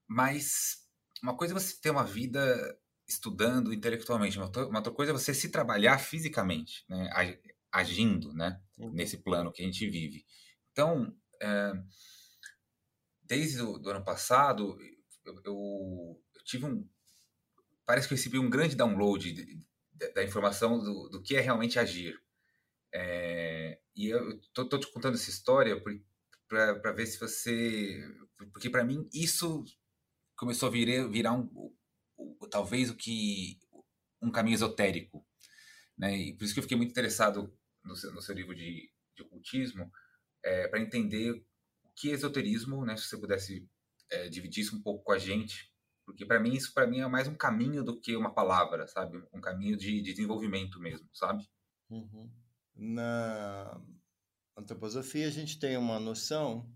mas 0.07 0.87
uma 1.23 1.37
coisa 1.37 1.55
é 1.55 1.59
você 1.59 1.81
ter 1.81 1.91
uma 1.91 2.05
vida 2.05 2.79
estudando 3.11 3.75
intelectualmente, 3.75 4.39
uma 4.39 4.47
outra 4.79 4.93
coisa 4.93 5.11
é 5.11 5.13
você 5.13 5.35
se 5.35 5.51
trabalhar 5.51 5.99
fisicamente, 5.99 6.85
né, 6.89 7.11
agindo 7.73 8.33
né, 8.33 8.61
uhum. 8.79 8.93
nesse 8.93 9.19
plano 9.19 9.53
que 9.53 9.63
a 9.63 9.65
gente 9.65 9.89
vive. 9.89 10.25
Então, 10.71 11.09
uh, 11.43 11.85
desde 13.23 13.61
o 13.63 13.77
ano 13.89 14.05
passado, 14.05 14.79
eu, 15.25 15.43
eu, 15.45 16.23
tive 16.45 16.67
um. 16.67 16.89
Parece 17.85 18.07
que 18.07 18.15
eu 18.15 18.17
recebi 18.17 18.39
um 18.39 18.49
grande 18.49 18.77
download 18.77 19.33
de, 19.33 19.45
de, 19.45 20.13
da 20.13 20.23
informação 20.23 20.79
do, 20.79 21.09
do 21.09 21.23
que 21.23 21.35
é 21.35 21.41
realmente 21.41 21.79
agir. 21.79 22.17
É, 22.93 23.81
e 23.95 24.09
eu 24.09 24.41
tô, 24.53 24.79
te 24.79 24.91
contando 24.93 25.15
essa 25.15 25.31
história 25.31 25.81
para 26.49 26.93
ver 26.93 27.07
se 27.07 27.19
você. 27.19 28.01
Porque 28.53 28.71
para 28.71 28.85
mim 28.85 29.09
isso 29.13 29.65
começou 30.37 30.69
a 30.69 30.73
virar, 30.73 31.09
virar 31.09 31.33
um, 31.33 31.75
talvez 32.51 32.91
o 32.91 32.97
que. 32.97 33.59
um 34.23 34.31
caminho 34.31 34.55
esotérico. 34.55 35.27
Né? 35.97 36.17
E 36.17 36.37
por 36.37 36.45
isso 36.45 36.55
que 36.55 36.61
eu 36.61 36.65
fiquei 36.65 36.77
muito 36.77 36.91
interessado 36.91 37.55
no 37.85 37.97
seu, 37.97 38.13
no 38.13 38.23
seu 38.23 38.35
livro 38.35 38.55
de, 38.55 38.91
de 39.17 39.23
ocultismo, 39.23 39.91
é, 40.43 40.69
para 40.69 40.81
entender 40.81 41.33
o 41.33 41.91
que 41.95 42.11
é 42.11 42.15
esoterismo, 42.15 42.85
né? 42.85 42.97
se 42.97 43.05
você 43.05 43.19
pudesse 43.19 43.69
é, 44.11 44.29
dividisse 44.29 44.75
um 44.75 44.83
pouco 44.83 45.05
com 45.05 45.13
a 45.13 45.19
gente, 45.19 45.71
porque 46.05 46.27
para 46.27 46.41
mim 46.41 46.55
isso 46.55 46.75
para 46.75 46.87
mim 46.87 47.01
é 47.01 47.07
mais 47.07 47.29
um 47.29 47.35
caminho 47.35 47.85
do 47.85 47.99
que 48.01 48.17
uma 48.17 48.35
palavra, 48.35 48.87
sabe? 48.89 49.23
Um 49.33 49.41
caminho 49.41 49.77
de, 49.77 50.03
de 50.03 50.13
desenvolvimento 50.13 50.81
mesmo, 50.81 51.09
sabe? 51.13 51.49
Uhum. 51.89 52.31
Na 52.75 53.81
antroposofia 54.57 55.27
a 55.27 55.31
gente 55.31 55.59
tem 55.59 55.77
uma 55.77 56.01
noção 56.01 56.69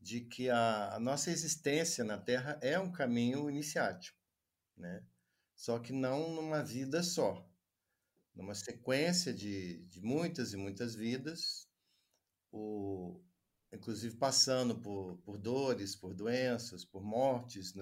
de 0.00 0.20
que 0.20 0.48
a, 0.48 0.94
a, 0.94 1.00
nossa 1.00 1.30
existência 1.30 2.04
na 2.04 2.16
Terra 2.16 2.58
é 2.62 2.78
um 2.78 2.90
caminho 2.90 3.50
iniciático, 3.50 4.16
né? 4.80 5.04
Só 5.54 5.78
que 5.78 5.92
não 5.92 6.34
numa 6.34 6.62
vida 6.62 7.02
só, 7.02 7.46
numa 8.34 8.54
sequência 8.54 9.32
de, 9.32 9.84
de 9.84 10.00
muitas 10.00 10.52
e 10.52 10.56
muitas 10.56 10.94
vidas, 10.94 11.68
o, 12.50 13.20
inclusive 13.72 14.16
passando 14.16 14.80
por, 14.80 15.18
por 15.18 15.38
dores, 15.38 15.94
por 15.94 16.14
doenças, 16.14 16.84
por 16.84 17.02
mortes, 17.02 17.74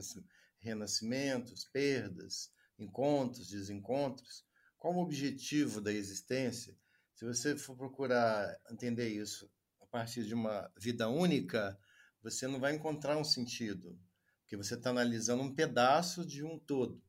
renascimentos, 0.58 1.64
perdas, 1.64 2.50
encontros, 2.78 3.48
desencontros. 3.48 4.44
Qual 4.76 4.94
o 4.94 5.02
objetivo 5.02 5.80
da 5.80 5.92
existência? 5.92 6.76
Se 7.14 7.24
você 7.24 7.56
for 7.56 7.76
procurar 7.76 8.56
entender 8.70 9.08
isso 9.08 9.50
a 9.80 9.86
partir 9.86 10.24
de 10.24 10.34
uma 10.34 10.70
vida 10.76 11.08
única, 11.08 11.78
você 12.22 12.46
não 12.46 12.60
vai 12.60 12.74
encontrar 12.74 13.16
um 13.16 13.24
sentido, 13.24 13.98
porque 14.48 14.56
você 14.56 14.76
está 14.76 14.88
analisando 14.88 15.42
um 15.42 15.54
pedaço 15.54 16.24
de 16.24 16.42
um 16.42 16.58
todo. 16.58 17.02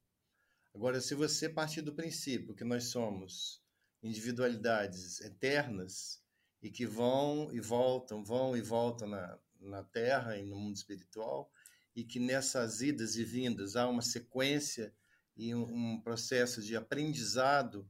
Agora, 0.75 0.99
se 0.99 1.15
você 1.15 1.47
partir 1.47 1.81
do 1.81 1.95
princípio 1.95 2.53
que 2.53 2.65
nós 2.65 2.89
somos 2.89 3.63
individualidades 4.03 5.21
eternas, 5.21 6.21
e 6.61 6.69
que 6.69 6.85
vão 6.85 7.49
e 7.53 7.61
voltam, 7.61 8.25
vão 8.25 8.57
e 8.57 8.61
voltam 8.61 9.07
na, 9.07 9.39
na 9.57 9.81
Terra 9.85 10.37
e 10.37 10.43
no 10.43 10.57
mundo 10.57 10.75
espiritual, 10.75 11.49
e 11.95 12.03
que 12.03 12.19
nessas 12.19 12.81
idas 12.81 13.15
e 13.15 13.23
vindas 13.23 13.77
há 13.77 13.87
uma 13.87 14.01
sequência 14.01 14.93
e 15.37 15.55
um, 15.55 15.63
um 15.93 16.01
processo 16.01 16.61
de 16.61 16.75
aprendizado, 16.75 17.89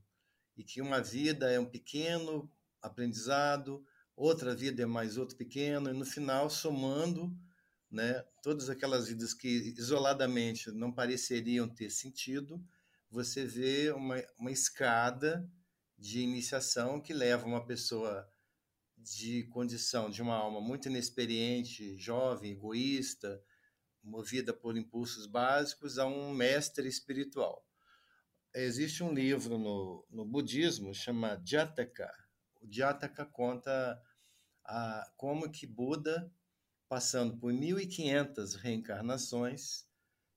e 0.56 0.64
que 0.64 0.80
uma 0.80 1.02
vida 1.02 1.50
é 1.50 1.60
um 1.60 1.66
pequeno 1.66 2.48
aprendizado, 2.84 3.84
outra 4.16 4.54
vida 4.54 4.84
é 4.84 4.86
mais 4.86 5.18
outro 5.18 5.36
pequeno, 5.36 5.90
e 5.90 5.94
no 5.94 6.06
final, 6.06 6.52
somando 6.52 7.36
né, 7.92 8.24
todas 8.44 8.70
aquelas 8.70 9.08
vidas 9.08 9.34
que 9.34 9.74
isoladamente 9.78 10.72
não 10.72 10.92
pareceriam 10.92 11.68
ter 11.68 11.90
sentido, 11.90 12.64
você 13.10 13.46
vê 13.46 13.92
uma, 13.92 14.24
uma 14.38 14.52
escada 14.52 15.50
de 15.98 16.20
iniciação 16.20 17.02
que 17.02 17.14
leva 17.14 17.46
uma 17.46 17.66
pessoa 17.66 18.30
de 18.96 19.44
condição 19.46 20.10
de 20.10 20.22
uma 20.22 20.36
alma 20.36 20.62
muito 20.62 20.88
inexperiente, 20.88 21.98
jovem, 21.98 22.52
egoísta, 22.52 23.42
movida 24.04 24.54
por 24.54 24.78
impulsos 24.78 25.26
básicos, 25.26 25.98
a 25.98 26.06
um 26.06 26.34
mestre 26.34 26.88
espiritual. 26.88 27.66
Existe 28.54 29.04
um 29.04 29.14
livro 29.14 29.58
no, 29.58 30.06
no 30.10 30.26
budismo 30.26 30.94
chama 30.94 31.42
Jataka. 31.46 32.12
O 32.62 32.68
Jataka 32.70 33.26
conta 33.26 34.02
a, 34.66 35.12
como 35.16 35.50
que 35.52 35.68
Buda, 35.68 36.32
passando 36.90 37.38
por 37.38 37.54
1.500 37.54 38.56
reencarnações, 38.56 39.86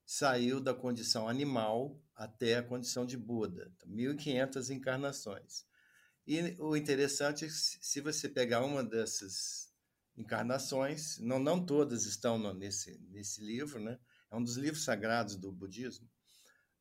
saiu 0.05 0.61
da 0.61 0.73
condição 0.73 1.27
animal 1.27 1.99
até 2.15 2.57
a 2.57 2.63
condição 2.63 3.05
de 3.05 3.17
Buda. 3.17 3.71
1.500 3.87 4.29
então, 4.29 4.75
encarnações. 4.75 5.65
E 6.27 6.55
o 6.59 6.77
interessante 6.77 7.43
é 7.43 7.47
que 7.47 7.53
se 7.53 7.99
você 7.99 8.29
pegar 8.29 8.63
uma 8.63 8.83
dessas 8.83 9.73
encarnações, 10.15 11.17
não, 11.17 11.39
não 11.39 11.65
todas 11.65 12.05
estão 12.05 12.37
no, 12.37 12.53
nesse, 12.53 12.99
nesse 13.09 13.43
livro, 13.43 13.79
né? 13.79 13.99
é 14.31 14.35
um 14.35 14.43
dos 14.43 14.55
livros 14.55 14.83
sagrados 14.83 15.35
do 15.35 15.51
budismo, 15.51 16.07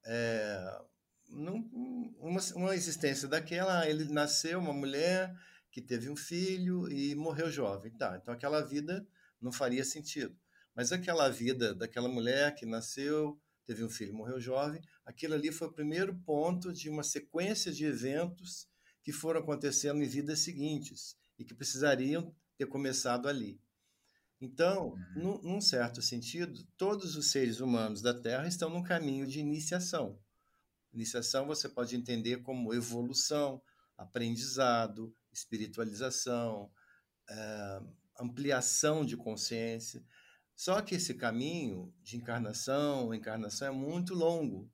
é, 0.04 0.82
num, 1.28 2.14
uma, 2.18 2.40
uma 2.54 2.74
existência 2.74 3.26
daquela, 3.26 3.88
ele 3.88 4.04
nasceu 4.04 4.58
uma 4.58 4.72
mulher 4.72 5.34
que 5.70 5.80
teve 5.80 6.10
um 6.10 6.16
filho 6.16 6.92
e 6.92 7.14
morreu 7.14 7.50
jovem. 7.50 7.90
Tá, 7.92 8.18
então 8.20 8.34
aquela 8.34 8.60
vida 8.60 9.06
não 9.42 9.52
faria 9.52 9.84
sentido. 9.84 10.36
Mas 10.74 10.92
aquela 10.92 11.28
vida 11.28 11.74
daquela 11.74 12.08
mulher 12.08 12.54
que 12.54 12.64
nasceu, 12.64 13.38
teve 13.66 13.84
um 13.84 13.90
filho, 13.90 14.14
morreu 14.14 14.40
jovem, 14.40 14.80
aquilo 15.04 15.34
ali 15.34 15.52
foi 15.52 15.68
o 15.68 15.72
primeiro 15.72 16.14
ponto 16.24 16.72
de 16.72 16.88
uma 16.88 17.02
sequência 17.02 17.72
de 17.72 17.84
eventos 17.84 18.66
que 19.02 19.12
foram 19.12 19.40
acontecendo 19.40 20.02
em 20.02 20.06
vidas 20.06 20.40
seguintes 20.40 21.16
e 21.38 21.44
que 21.44 21.54
precisariam 21.54 22.34
ter 22.56 22.66
começado 22.66 23.28
ali. 23.28 23.60
Então, 24.40 24.94
uhum. 25.16 25.40
num, 25.42 25.60
certo 25.60 26.02
sentido, 26.02 26.66
todos 26.76 27.14
os 27.16 27.30
seres 27.30 27.60
humanos 27.60 28.02
da 28.02 28.12
Terra 28.12 28.48
estão 28.48 28.68
num 28.68 28.82
caminho 28.82 29.26
de 29.26 29.38
iniciação. 29.38 30.18
Iniciação 30.92 31.46
você 31.46 31.68
pode 31.68 31.94
entender 31.94 32.42
como 32.42 32.74
evolução, 32.74 33.62
aprendizado, 33.96 35.14
espiritualização, 35.32 36.70
é, 37.30 37.80
ampliação 38.22 39.04
de 39.04 39.16
consciência. 39.16 40.04
Só 40.54 40.80
que 40.80 40.94
esse 40.94 41.14
caminho 41.14 41.92
de 42.02 42.16
encarnação, 42.16 43.12
encarnação 43.14 43.68
é 43.68 43.70
muito 43.70 44.14
longo, 44.14 44.70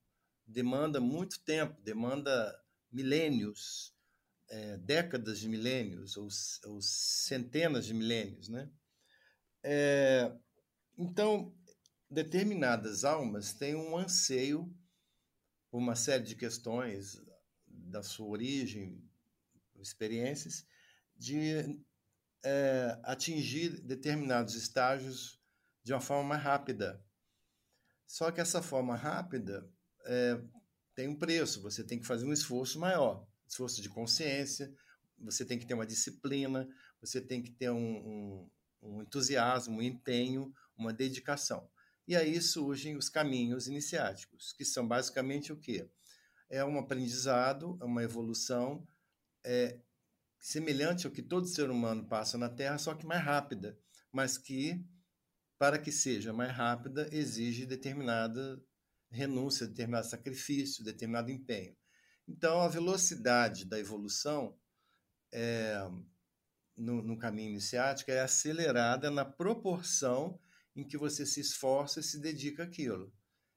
demanda 0.47 1.01
muito 1.01 1.43
tempo, 1.45 1.81
demanda 1.83 2.59
milênios, 2.91 3.95
é, 4.49 4.77
décadas 4.79 5.39
de 5.39 5.49
milênios 5.49 6.17
ou, 6.17 6.29
ou, 6.65 6.81
centenas 6.81 7.87
de 7.87 7.95
milênios, 7.95 8.49
né? 8.49 8.71
É, 9.63 10.33
então, 10.97 11.55
determinadas 12.11 13.05
almas 13.05 13.53
têm 13.53 13.75
um 13.75 13.97
anseio 13.97 14.75
por 15.71 15.79
uma 15.79 15.95
série 15.95 16.25
de 16.25 16.35
questões 16.35 17.21
da 17.67 18.03
sua 18.03 18.27
origem, 18.27 19.03
experiências, 19.77 20.67
de 21.17 21.79
é, 22.45 22.99
atingir 23.03 23.81
determinados 23.81 24.55
estágios 24.55 25.41
de 25.83 25.93
uma 25.93 26.01
forma 26.01 26.31
mais 26.31 26.43
rápida. 26.43 27.03
Só 28.07 28.31
que 28.31 28.41
essa 28.41 28.63
forma 28.63 28.97
rápida 28.97 29.69
é, 30.07 30.41
tem 30.95 31.09
um 31.09 31.19
preço, 31.19 31.63
você 31.63 31.85
tem 31.85 31.99
que 31.99 32.07
fazer 32.07 32.25
um 32.25 32.33
esforço 32.33 32.79
maior 32.79 33.27
esforço 33.49 33.81
de 33.81 33.89
consciência, 33.89 34.73
você 35.19 35.45
tem 35.45 35.59
que 35.59 35.67
ter 35.67 35.75
uma 35.75 35.87
disciplina, 35.87 36.69
você 37.01 37.21
tem 37.21 37.43
que 37.43 37.51
ter 37.51 37.71
um, 37.71 37.97
um, 37.97 38.51
um 38.83 39.03
entusiasmo, 39.03 39.79
um 39.79 39.83
empenho, 39.83 40.55
uma 40.77 40.93
dedicação. 40.93 41.69
E 42.07 42.15
aí 42.15 42.41
surgem 42.41 42.97
os 42.97 43.09
caminhos 43.09 43.67
iniciáticos, 43.67 44.53
que 44.53 44.65
são 44.65 44.87
basicamente 44.87 45.53
o 45.53 45.57
quê? 45.57 45.89
É 46.49 46.65
um 46.65 46.79
aprendizado, 46.79 47.77
é 47.81 47.85
uma 47.85 48.03
evolução 48.03 48.87
é, 49.45 49.79
semelhante 50.39 51.07
ao 51.07 51.13
que 51.13 51.23
todo 51.23 51.47
ser 51.47 51.71
humano 51.71 52.07
passa 52.07 52.39
na 52.39 52.49
Terra, 52.49 52.79
só 52.79 52.95
que 52.95 53.07
mais 53.07 53.23
rápida, 53.23 53.79
mas 54.13 54.39
que, 54.39 54.85
para 55.59 55.79
que 55.79 55.91
seja 55.91 56.33
mais 56.33 56.53
rápida, 56.53 57.09
exige 57.13 57.67
determinada 57.67 58.63
renúncia, 59.11 59.67
determinado 59.67 60.07
sacrifício, 60.07 60.85
determinado 60.85 61.31
empenho. 61.31 61.77
Então, 62.27 62.61
a 62.61 62.69
velocidade 62.69 63.65
da 63.65 63.79
evolução 63.79 64.57
é, 65.33 65.79
no, 66.77 67.03
no, 67.03 67.19
caminho 67.19 67.51
iniciático 67.51 68.11
é 68.11 68.21
acelerada 68.21 69.11
na 69.11 69.25
proporção 69.25 70.39
em 70.77 70.87
que 70.87 70.97
você 70.97 71.25
se 71.25 71.41
esforça 71.41 72.01
e 72.01 72.03
se 72.03 72.21
dedica 72.21 72.65
àquilo. 72.65 73.13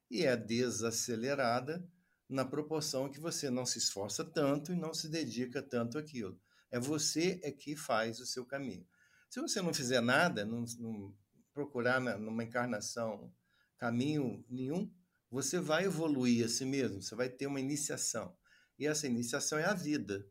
E 0.10 0.26
é 0.26 0.36
desacelerada 0.36 1.86
na 2.28 2.46
proporção 2.46 3.10
que 3.10 3.20
você 3.20 3.50
não 3.50 3.66
se 3.66 3.78
esforça 3.78 4.24
tanto 4.24 4.72
e 4.72 4.76
não 4.76 4.94
se 4.94 5.10
dedica 5.10 5.62
tanto 5.62 5.98
àquilo. 5.98 6.40
É 6.72 6.80
você 6.80 7.40
é 7.44 7.52
que 7.52 7.76
faz 7.76 8.20
o 8.20 8.26
seu 8.26 8.46
caminho. 8.46 8.88
Se 9.30 9.40
você 9.40 9.62
não 9.62 9.74
fizer 9.74 10.02
nada, 10.02 10.46
não, 10.46 10.66
não 10.80 11.16
procurar 11.54 12.00
na, 12.00 12.18
numa 12.18 12.44
encarnação 12.44 13.34
caminho 13.78 14.44
nenhum, 14.50 14.92
você 15.30 15.60
vai 15.60 15.86
evoluir 15.86 16.46
a 16.46 16.50
si 16.50 16.66
mesmo, 16.66 17.02
você 17.02 17.16
vai 17.16 17.30
ter 17.30 17.48
uma 17.48 17.60
iniciação. 17.60 18.36
E 18.78 18.86
essa 18.86 19.08
iniciação 19.08 19.58
é 19.58 19.66
a 19.66 19.74
vida. 19.74 20.28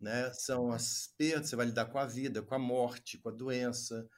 Né? 0.00 0.32
São 0.32 0.72
as 0.72 1.12
perdas, 1.16 1.48
você 1.48 1.56
vai 1.56 1.66
lidar 1.66 1.86
com 1.86 1.98
a 1.98 2.06
vida, 2.06 2.42
com 2.42 2.54
a 2.54 2.58
morte, 2.58 3.18
com 3.18 3.28
a 3.28 3.32
doença, 3.32 4.08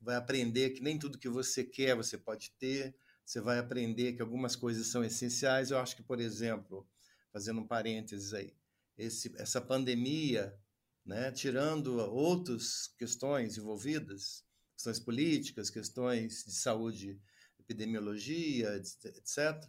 vai 0.00 0.16
aprender 0.16 0.70
que 0.70 0.82
nem 0.82 0.98
tudo 0.98 1.18
que 1.18 1.28
você 1.28 1.64
quer 1.64 1.96
você 1.96 2.16
pode 2.18 2.50
ter, 2.58 2.96
você 3.24 3.40
vai 3.40 3.58
aprender 3.58 4.12
que 4.12 4.22
algumas 4.22 4.54
coisas 4.54 4.86
são 4.86 5.04
essenciais. 5.04 5.70
Eu 5.70 5.78
acho 5.78 5.96
que, 5.96 6.02
por 6.02 6.20
exemplo, 6.20 6.88
fazendo 7.32 7.60
um 7.60 7.66
parênteses 7.66 8.34
aí, 8.34 8.54
esse, 8.96 9.34
essa 9.38 9.60
pandemia, 9.60 10.56
né, 11.04 11.30
tirando 11.30 11.98
outras 11.98 12.88
questões 12.98 13.58
envolvidas, 13.58 14.44
questões 14.74 14.98
políticas, 14.98 15.70
questões 15.70 16.44
de 16.44 16.54
saúde, 16.54 17.20
epidemiologia, 17.58 18.76
etc., 18.76 19.62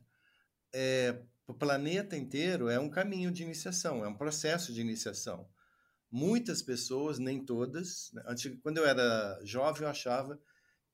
é, 0.74 1.22
o 1.48 1.54
planeta 1.54 2.18
inteiro 2.18 2.68
é 2.68 2.78
um 2.80 2.90
caminho 2.90 3.32
de 3.32 3.44
iniciação, 3.44 4.04
é 4.04 4.08
um 4.08 4.18
processo 4.18 4.74
de 4.74 4.82
iniciação. 4.82 5.48
Muitas 6.12 6.62
pessoas, 6.62 7.18
nem 7.18 7.46
todas, 7.46 8.12
né? 8.14 8.24
quando 8.62 8.78
eu 8.78 8.86
era 8.86 9.40
jovem, 9.44 9.84
eu 9.84 9.90
achava 9.90 10.40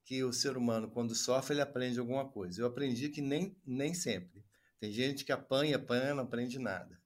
que 0.04 0.23
o 0.23 0.34
ser 0.34 0.58
humano, 0.58 0.89
quando 0.89 1.15
sofre, 1.15 1.54
ele 1.54 1.62
aprende 1.62 1.99
alguma 1.99 2.30
coisa. 2.30 2.62
Eu 2.62 2.67
aprendi 2.67 3.10
que 3.10 3.21
nem, 3.21 3.56
nem 3.65 3.93
sempre. 3.93 4.43
Tem 4.80 4.91
gente 4.91 5.23
que 5.23 5.32
apanha, 5.32 5.77
apanha, 5.77 6.13
não 6.13 6.23
aprende 6.23 6.60
nada. 6.60 7.00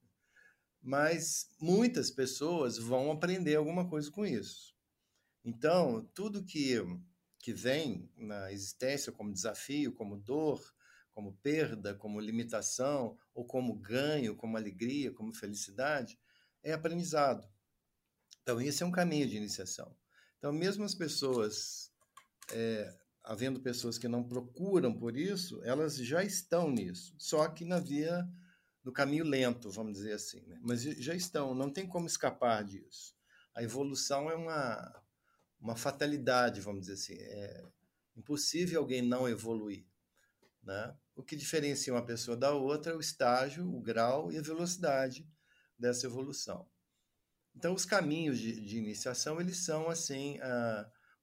Mas 0.86 1.50
muitas 1.60 2.12
pessoas 2.12 2.78
vão 2.78 3.12
aprender 3.12 3.56
alguma 3.56 3.90
coisa 3.90 4.12
com 4.12 4.24
isso. 4.24 4.76
Então, 5.44 6.08
tudo 6.14 6.46
que, 6.46 6.76
que 7.40 7.52
vem 7.52 8.08
na 8.16 8.52
existência 8.52 9.12
como 9.12 9.34
desafio, 9.34 9.92
como 9.92 10.16
dor, 10.16 10.62
como 11.12 11.34
perda, 11.38 11.96
como 11.96 12.20
limitação, 12.20 13.18
ou 13.34 13.44
como 13.44 13.74
ganho, 13.74 14.36
como 14.36 14.58
alegria, 14.58 15.12
como 15.12 15.34
felicidade, 15.34 16.20
é 16.62 16.74
aprendizado. 16.74 17.50
Então, 18.44 18.62
esse 18.62 18.84
é 18.84 18.86
um 18.86 18.92
caminho 18.92 19.28
de 19.28 19.38
iniciação. 19.38 19.92
Então, 20.38 20.54
mesmo 20.54 20.84
as 20.84 20.94
pessoas, 20.94 21.92
é, 22.52 22.96
havendo 23.24 23.60
pessoas 23.60 23.98
que 23.98 24.08
não 24.08 24.24
procuram 24.24 24.94
por 24.94 25.18
isso, 25.18 25.64
elas 25.64 25.98
já 25.98 26.24
estão 26.24 26.70
nisso, 26.70 27.16
só 27.18 27.48
que 27.48 27.66
na 27.66 27.80
via, 27.80 28.24
no 28.86 28.92
caminho 28.92 29.26
lento, 29.26 29.72
vamos 29.72 29.94
dizer 29.94 30.14
assim. 30.14 30.46
Né? 30.46 30.60
Mas 30.62 30.84
já 30.84 31.16
estão, 31.16 31.56
não 31.56 31.72
tem 31.72 31.88
como 31.88 32.06
escapar 32.06 32.64
disso. 32.64 33.16
A 33.56 33.64
evolução 33.64 34.30
é 34.30 34.36
uma, 34.36 35.04
uma 35.60 35.76
fatalidade, 35.76 36.62
vamos 36.62 36.82
dizer 36.82 36.94
assim. 36.94 37.16
É 37.16 37.66
impossível 38.16 38.80
alguém 38.80 39.02
não 39.02 39.28
evoluir. 39.28 39.88
Né? 40.62 40.96
O 41.16 41.24
que 41.24 41.36
diferencia 41.36 41.92
uma 41.92 42.06
pessoa 42.06 42.38
da 42.38 42.52
outra 42.52 42.94
é 42.94 42.96
o 42.96 43.00
estágio, 43.00 43.68
o 43.68 43.82
grau 43.82 44.32
e 44.32 44.38
a 44.38 44.42
velocidade 44.42 45.28
dessa 45.78 46.06
evolução. 46.06 46.70
Então, 47.56 47.74
os 47.74 47.86
caminhos 47.86 48.38
de, 48.38 48.62
de 48.62 48.78
iniciação, 48.78 49.40
eles 49.42 49.58
são 49.66 49.90
assim, 49.90 50.38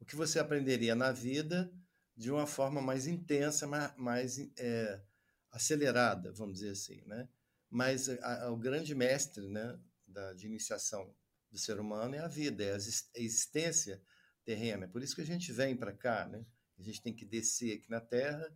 o 0.00 0.04
que 0.04 0.16
você 0.16 0.38
aprenderia 0.38 0.94
na 0.94 1.12
vida 1.12 1.70
de 2.16 2.30
uma 2.30 2.46
forma 2.46 2.80
mais 2.80 3.06
intensa, 3.06 3.66
mais, 3.66 3.94
mais 3.96 4.38
é, 4.58 5.02
acelerada, 5.50 6.32
vamos 6.32 6.54
dizer 6.54 6.70
assim, 6.70 7.02
né? 7.06 7.28
Mas 7.72 8.06
a, 8.06 8.44
a, 8.44 8.50
o 8.50 8.56
grande 8.58 8.94
mestre, 8.94 9.48
né, 9.48 9.80
da, 10.06 10.34
de 10.34 10.46
iniciação 10.46 11.16
do 11.50 11.56
ser 11.56 11.80
humano 11.80 12.14
é 12.14 12.18
a 12.18 12.28
vida, 12.28 12.62
é 12.62 12.74
a 12.74 12.76
existência 13.18 13.98
terrena. 14.44 14.84
É 14.84 14.88
por 14.88 15.02
isso 15.02 15.14
que 15.14 15.22
a 15.22 15.26
gente 15.26 15.50
vem 15.54 15.74
para 15.74 15.94
cá, 15.94 16.28
né? 16.28 16.44
A 16.78 16.82
gente 16.82 17.00
tem 17.00 17.14
que 17.14 17.24
descer 17.24 17.78
aqui 17.78 17.90
na 17.90 17.98
Terra 17.98 18.46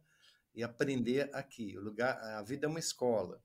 e 0.54 0.62
aprender 0.62 1.34
aqui. 1.34 1.78
O 1.78 1.80
lugar, 1.80 2.18
a 2.18 2.42
vida 2.42 2.66
é 2.66 2.68
uma 2.68 2.78
escola. 2.78 3.42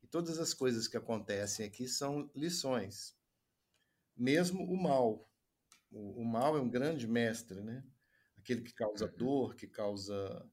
E 0.00 0.06
todas 0.06 0.38
as 0.38 0.54
coisas 0.54 0.86
que 0.86 0.96
acontecem 0.96 1.66
aqui 1.66 1.88
são 1.88 2.30
lições. 2.32 3.16
Mesmo 4.16 4.62
o 4.72 4.80
mal. 4.80 5.28
O, 5.90 6.22
o 6.22 6.24
mal 6.24 6.56
é 6.56 6.60
um 6.60 6.70
grande 6.70 7.08
mestre, 7.08 7.60
né? 7.60 7.84
Aquele 8.36 8.60
que 8.60 8.72
causa 8.72 9.06
uhum. 9.06 9.16
dor, 9.16 9.56
que 9.56 9.66
causa 9.66 10.48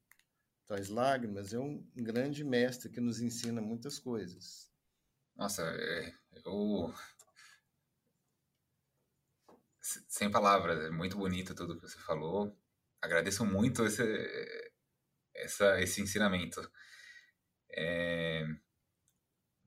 traz 0.68 0.90
lágrimas, 0.90 1.54
é 1.54 1.60
um 1.60 1.86
grande 1.96 2.44
mestre 2.44 2.90
que 2.90 3.00
nos 3.00 3.22
ensina 3.22 3.62
muitas 3.62 4.00
coisas. 4.00 4.72
Nossa, 5.36 5.64
é, 5.64 6.14
eu 6.46 6.94
sem 10.08 10.32
palavras, 10.32 10.84
é 10.86 10.90
muito 10.90 11.18
bonito 11.18 11.54
tudo 11.54 11.76
que 11.76 11.88
você 11.88 12.00
falou. 12.00 12.58
Agradeço 13.02 13.46
muito 13.46 13.86
esse, 13.86 14.04
essa, 15.36 15.80
esse 15.80 16.02
ensinamento. 16.02 16.60
É, 17.70 18.48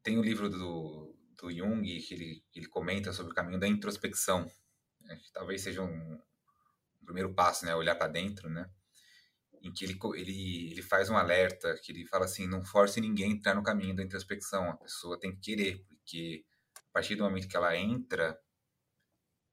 tem 0.02 0.16
o 0.16 0.20
um 0.20 0.24
livro 0.24 0.48
do, 0.50 1.16
do 1.36 1.52
Jung 1.52 1.82
que 2.00 2.14
ele, 2.14 2.44
ele 2.54 2.66
comenta 2.66 3.12
sobre 3.12 3.32
o 3.32 3.34
caminho 3.34 3.60
da 3.60 3.68
introspecção, 3.68 4.50
né, 5.00 5.16
que 5.16 5.30
talvez 5.30 5.60
seja 5.60 5.82
um, 5.82 6.14
um 6.14 7.04
primeiro 7.04 7.32
passo, 7.34 7.64
né, 7.64 7.74
olhar 7.74 7.94
para 7.94 8.08
dentro, 8.08 8.48
né, 8.50 8.68
em 9.68 9.72
que 9.72 9.84
ele, 9.84 9.98
ele, 10.14 10.70
ele 10.72 10.82
faz 10.82 11.10
um 11.10 11.16
alerta, 11.16 11.78
que 11.82 11.92
ele 11.92 12.06
fala 12.06 12.24
assim, 12.24 12.46
não 12.48 12.64
force 12.64 13.00
ninguém 13.00 13.32
a 13.32 13.34
entrar 13.34 13.54
no 13.54 13.62
caminho 13.62 13.94
da 13.94 14.02
introspecção, 14.02 14.70
a 14.70 14.76
pessoa 14.76 15.20
tem 15.20 15.32
que 15.32 15.40
querer, 15.40 15.84
porque 15.86 16.44
a 16.76 16.92
partir 16.92 17.14
do 17.14 17.24
momento 17.24 17.48
que 17.48 17.56
ela 17.56 17.76
entra, 17.76 18.38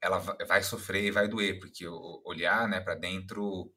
ela 0.01 0.19
vai 0.19 0.63
sofrer 0.63 1.06
e 1.06 1.12
vai 1.12 1.28
doer, 1.28 1.60
porque 1.60 1.86
olhar 1.88 2.67
né, 2.67 2.80
para 2.80 2.95
dentro 2.95 3.73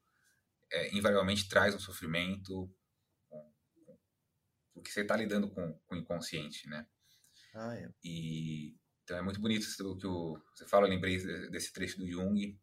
é, 0.71 0.95
invariavelmente 0.95 1.49
traz 1.49 1.75
um 1.75 1.79
sofrimento, 1.79 2.73
porque 4.73 4.91
você 4.91 5.01
está 5.01 5.15
lidando 5.15 5.49
com, 5.49 5.73
com, 5.85 5.95
o 5.95 5.97
inconsciente, 5.97 6.69
né? 6.69 6.87
Ah, 7.53 7.75
é. 7.75 7.89
E, 8.03 8.77
então 9.03 9.17
é 9.17 9.21
muito 9.21 9.41
bonito 9.41 9.65
o 9.81 9.97
que 9.97 10.07
o, 10.07 10.39
você 10.53 10.65
fala, 10.67 10.85
eu 10.85 10.91
lembrei 10.91 11.17
desse 11.49 11.73
trecho 11.73 11.97
do 11.97 12.09
Jung, 12.09 12.57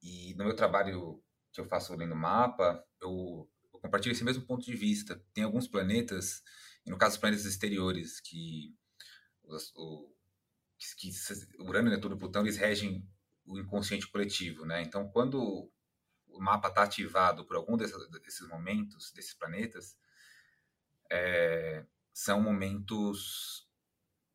e 0.00 0.34
no 0.34 0.44
meu 0.44 0.54
trabalho 0.54 1.20
que 1.52 1.60
eu 1.60 1.66
faço 1.66 1.94
lendo 1.94 2.14
mapa, 2.14 2.84
eu, 3.00 3.50
eu 3.72 3.80
compartilho 3.80 4.12
esse 4.12 4.24
mesmo 4.24 4.44
ponto 4.46 4.64
de 4.64 4.74
vista. 4.74 5.22
Tem 5.32 5.44
alguns 5.44 5.66
planetas, 5.68 6.42
no 6.86 6.98
caso 6.98 7.14
os 7.14 7.20
planetas 7.20 7.44
exteriores, 7.44 8.20
que 8.20 8.74
os, 9.44 9.72
o, 9.76 10.12
que, 10.78 11.10
que 11.10 11.62
Urano, 11.62 11.90
Netuno 11.90 12.16
e 12.16 12.18
Plutão 12.18 12.42
eles 12.42 12.56
regem 12.56 13.06
o 13.44 13.58
inconsciente 13.58 14.06
coletivo, 14.08 14.64
né? 14.64 14.82
Então, 14.82 15.08
quando 15.08 15.70
o 16.28 16.40
mapa 16.40 16.68
está 16.68 16.82
ativado 16.82 17.44
por 17.44 17.56
algum 17.56 17.76
desses, 17.76 17.96
desses, 18.10 18.46
momentos, 18.48 19.10
desses 19.12 19.34
planetas, 19.34 19.96
é, 21.10 21.84
são 22.12 22.40
momentos 22.40 23.66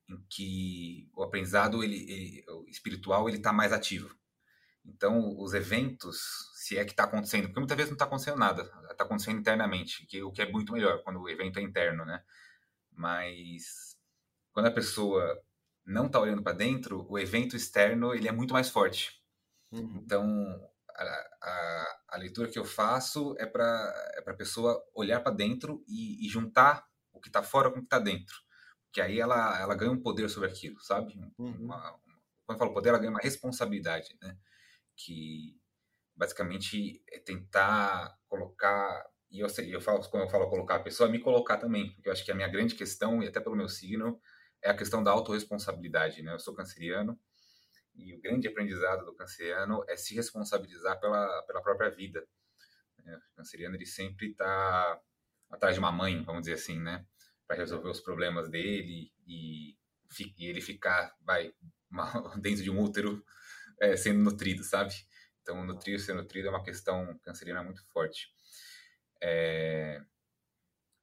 em 0.09 0.17
que 0.29 1.09
o 1.13 1.23
aprendizado 1.23 1.83
ele, 1.83 2.11
ele 2.11 2.45
o 2.49 2.67
espiritual 2.67 3.29
ele 3.29 3.37
está 3.37 3.53
mais 3.53 3.71
ativo. 3.71 4.17
Então, 4.85 5.39
os 5.39 5.53
eventos, 5.53 6.19
se 6.63 6.77
é 6.77 6.85
que 6.85 6.91
está 6.91 7.03
acontecendo, 7.03 7.47
porque 7.47 7.59
muitas 7.59 7.75
vezes 7.75 7.89
não 7.89 7.95
está 7.95 8.05
acontecendo 8.05 8.37
nada, 8.37 8.61
está 8.89 9.03
acontecendo 9.03 9.37
internamente, 9.37 10.05
que 10.05 10.23
o 10.23 10.31
que 10.31 10.41
é 10.41 10.49
muito 10.49 10.71
melhor 10.71 11.03
quando 11.03 11.19
o 11.19 11.27
evento 11.27 11.59
é 11.59 11.61
interno, 11.61 12.05
né? 12.05 12.23
Mas 12.89 13.97
quando 14.53 14.67
a 14.67 14.71
pessoa 14.71 15.43
não 15.85 16.05
está 16.05 16.21
olhando 16.21 16.41
para 16.41 16.53
dentro, 16.53 17.05
o 17.09 17.19
evento 17.19 17.57
externo 17.57 18.13
ele 18.13 18.29
é 18.29 18.31
muito 18.31 18.53
mais 18.53 18.69
forte. 18.69 19.21
Uhum. 19.73 19.99
Então, 20.05 20.23
a, 20.95 21.03
a, 21.41 21.97
a, 22.11 22.17
leitura 22.17 22.47
que 22.47 22.57
eu 22.57 22.63
faço 22.63 23.35
é 23.37 23.45
para 23.45 23.93
é 24.15 24.29
a 24.29 24.33
pessoa 24.33 24.81
olhar 24.95 25.19
para 25.19 25.35
dentro 25.35 25.83
e, 25.85 26.25
e, 26.25 26.29
juntar 26.29 26.87
o 27.11 27.19
que 27.19 27.27
está 27.27 27.43
fora 27.43 27.71
com 27.71 27.79
o 27.79 27.81
que 27.81 27.87
está 27.87 27.99
dentro. 27.99 28.35
Que 28.93 29.01
aí 29.01 29.19
ela, 29.19 29.59
ela 29.59 29.75
ganha 29.75 29.91
um 29.91 30.01
poder 30.01 30.29
sobre 30.29 30.47
aquilo, 30.47 30.79
sabe? 30.79 31.13
Uhum. 31.37 31.65
Uma, 31.65 31.75
uma, 31.75 31.99
quando 32.45 32.55
eu 32.55 32.59
falo 32.59 32.73
poder, 32.73 32.89
ela 32.89 32.99
ganha 32.99 33.11
uma 33.11 33.19
responsabilidade, 33.19 34.15
né? 34.21 34.37
Que 34.95 35.61
basicamente 36.15 37.03
é 37.11 37.19
tentar 37.19 38.17
colocar 38.27 39.05
e 39.33 39.39
eu 39.39 39.49
sei, 39.49 39.73
eu 39.73 39.81
falo 39.81 39.99
quando 40.09 40.23
eu 40.23 40.29
falo 40.29 40.47
colocar 40.47 40.75
a 40.75 40.79
pessoa, 40.79 41.09
me 41.09 41.19
colocar 41.19 41.57
também, 41.57 41.91
porque 41.95 42.07
eu 42.07 42.13
acho 42.13 42.23
que 42.23 42.31
a 42.31 42.35
minha 42.35 42.47
grande 42.47 42.75
questão 42.75 43.23
e 43.23 43.27
até 43.27 43.39
pelo 43.39 43.55
meu 43.55 43.67
signo 43.67 44.21
é 44.61 44.69
a 44.69 44.77
questão 44.77 45.03
da 45.03 45.09
autorresponsabilidade, 45.09 46.21
né? 46.21 46.33
Eu 46.33 46.39
sou 46.39 46.53
canceriano 46.53 47.19
e 47.95 48.13
o 48.13 48.21
grande 48.21 48.47
aprendizado 48.47 49.05
do 49.05 49.15
canceriano 49.15 49.83
é 49.89 49.97
se 49.97 50.13
responsabilizar 50.13 50.99
pela, 50.99 51.41
pela 51.43 51.63
própria 51.63 51.89
vida. 51.89 52.23
Né? 52.99 53.19
O 53.31 53.35
canceriano 53.37 53.75
ele 53.75 53.87
sempre 53.87 54.31
está 54.31 55.01
atrás 55.49 55.75
de 55.75 55.79
uma 55.79 55.91
mãe, 55.91 56.23
vamos 56.23 56.41
dizer 56.41 56.53
assim, 56.53 56.79
né? 56.79 57.03
Para 57.47 57.57
resolver 57.57 57.89
os 57.89 58.01
problemas 58.01 58.47
dele 58.49 59.11
e, 59.25 59.75
e 60.37 60.45
ele 60.45 60.61
ficar, 60.61 61.11
vai, 61.21 61.51
dentro 62.39 62.63
de 62.63 62.69
um 62.69 62.79
útero 62.79 63.23
é, 63.79 63.97
sendo 63.97 64.19
nutrido, 64.19 64.63
sabe? 64.63 64.93
Então, 65.43 65.63
nutrir 65.65 65.99
ser 65.99 66.15
nutrido 66.15 66.47
é 66.47 66.51
uma 66.51 66.63
questão 66.63 67.19
canceriana 67.19 67.61
muito 67.61 67.85
forte. 67.91 68.29
É, 69.21 70.01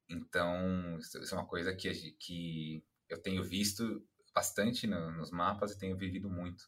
então, 0.08 0.98
isso 0.98 1.34
é 1.34 1.38
uma 1.38 1.46
coisa 1.46 1.74
que, 1.74 2.12
que 2.18 2.84
eu 3.08 3.20
tenho 3.22 3.44
visto 3.44 4.04
bastante 4.34 4.86
no, 4.86 5.12
nos 5.12 5.30
mapas 5.30 5.72
e 5.72 5.78
tenho 5.78 5.96
vivido 5.96 6.28
muito. 6.28 6.64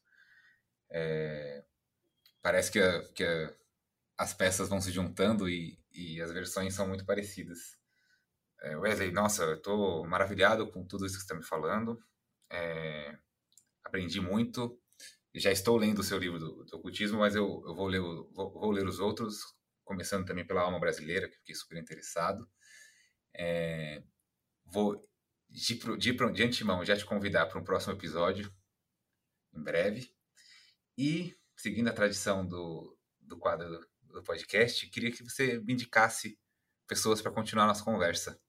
É, 0.91 1.65
parece 2.43 2.71
que, 2.71 2.79
a, 2.79 3.13
que 3.13 3.25
a, 3.25 3.55
as 4.19 4.35
peças 4.35 4.69
vão 4.69 4.81
se 4.81 4.93
juntando 4.93 5.49
e, 5.49 5.79
e, 5.93 6.21
as 6.21 6.31
versões 6.31 6.75
são 6.75 6.87
muito 6.87 7.07
parecidas. 7.07 7.79
É, 8.61 8.77
Wesley, 8.77 9.11
nossa, 9.11 9.45
eu 9.45 9.55
estou 9.57 10.07
maravilhado 10.07 10.71
com 10.71 10.87
tudo 10.87 11.07
isso 11.07 11.15
que 11.15 11.21
você 11.21 11.25
está 11.25 11.35
me 11.35 11.45
falando. 11.45 11.99
É, 12.51 13.19
aprendi 13.85 14.21
muito. 14.21 14.79
Já 15.35 15.51
estou 15.51 15.77
lendo 15.77 16.01
o 16.01 16.05
seu 16.05 16.19
livro 16.19 16.39
do, 16.39 16.65
do 16.65 16.77
ocultismo, 16.77 17.19
mas 17.19 17.35
eu, 17.35 17.63
eu 17.67 17.75
vou, 17.75 17.87
ler, 17.87 18.01
vou, 18.01 18.53
vou, 18.53 18.71
ler 18.71 18.87
os 18.87 19.01
outros, 19.01 19.37
começando 19.85 20.27
também 20.27 20.47
pela 20.47 20.63
alma 20.63 20.79
brasileira, 20.79 21.29
que 21.29 21.37
fiquei 21.37 21.55
super 21.55 21.79
interessado. 21.79 22.47
É, 23.35 24.03
vou 24.67 25.09
de, 25.49 25.75
de, 25.99 26.13
de 26.13 26.43
antemão 26.43 26.85
já 26.85 26.97
te 26.97 27.05
convidar 27.05 27.47
para 27.47 27.61
um 27.61 27.65
próximo 27.65 27.95
episódio, 27.95 28.53
em 29.55 29.63
breve. 29.63 30.15
E, 30.97 31.37
seguindo 31.57 31.89
a 31.89 31.95
tradição 31.95 32.47
do, 32.47 32.99
do 33.21 33.39
quadro 33.39 33.69
do, 33.69 33.89
do 34.15 34.23
podcast, 34.23 34.89
queria 34.91 35.11
que 35.11 35.23
você 35.23 35.59
me 35.61 35.73
indicasse 35.73 36.39
pessoas 36.87 37.23
para 37.23 37.33
continuar 37.33 37.65
a 37.65 37.69
nossa 37.69 37.85
conversa. 37.85 38.41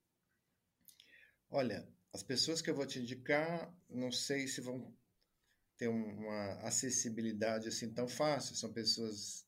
Olha, 1.50 1.88
as 2.14 2.24
pessoas 2.24 2.62
que 2.62 2.70
eu 2.70 2.76
vou 2.76 2.86
te 2.86 3.00
indicar, 3.00 3.72
não 3.90 4.12
sei 4.12 4.48
se 4.48 4.62
vão 4.62 4.96
ter 5.78 5.88
uma 5.88 6.54
acessibilidade 6.62 7.68
assim 7.68 7.94
tão 7.94 8.08
fácil, 8.08 8.56
são 8.56 8.72
pessoas 8.72 9.46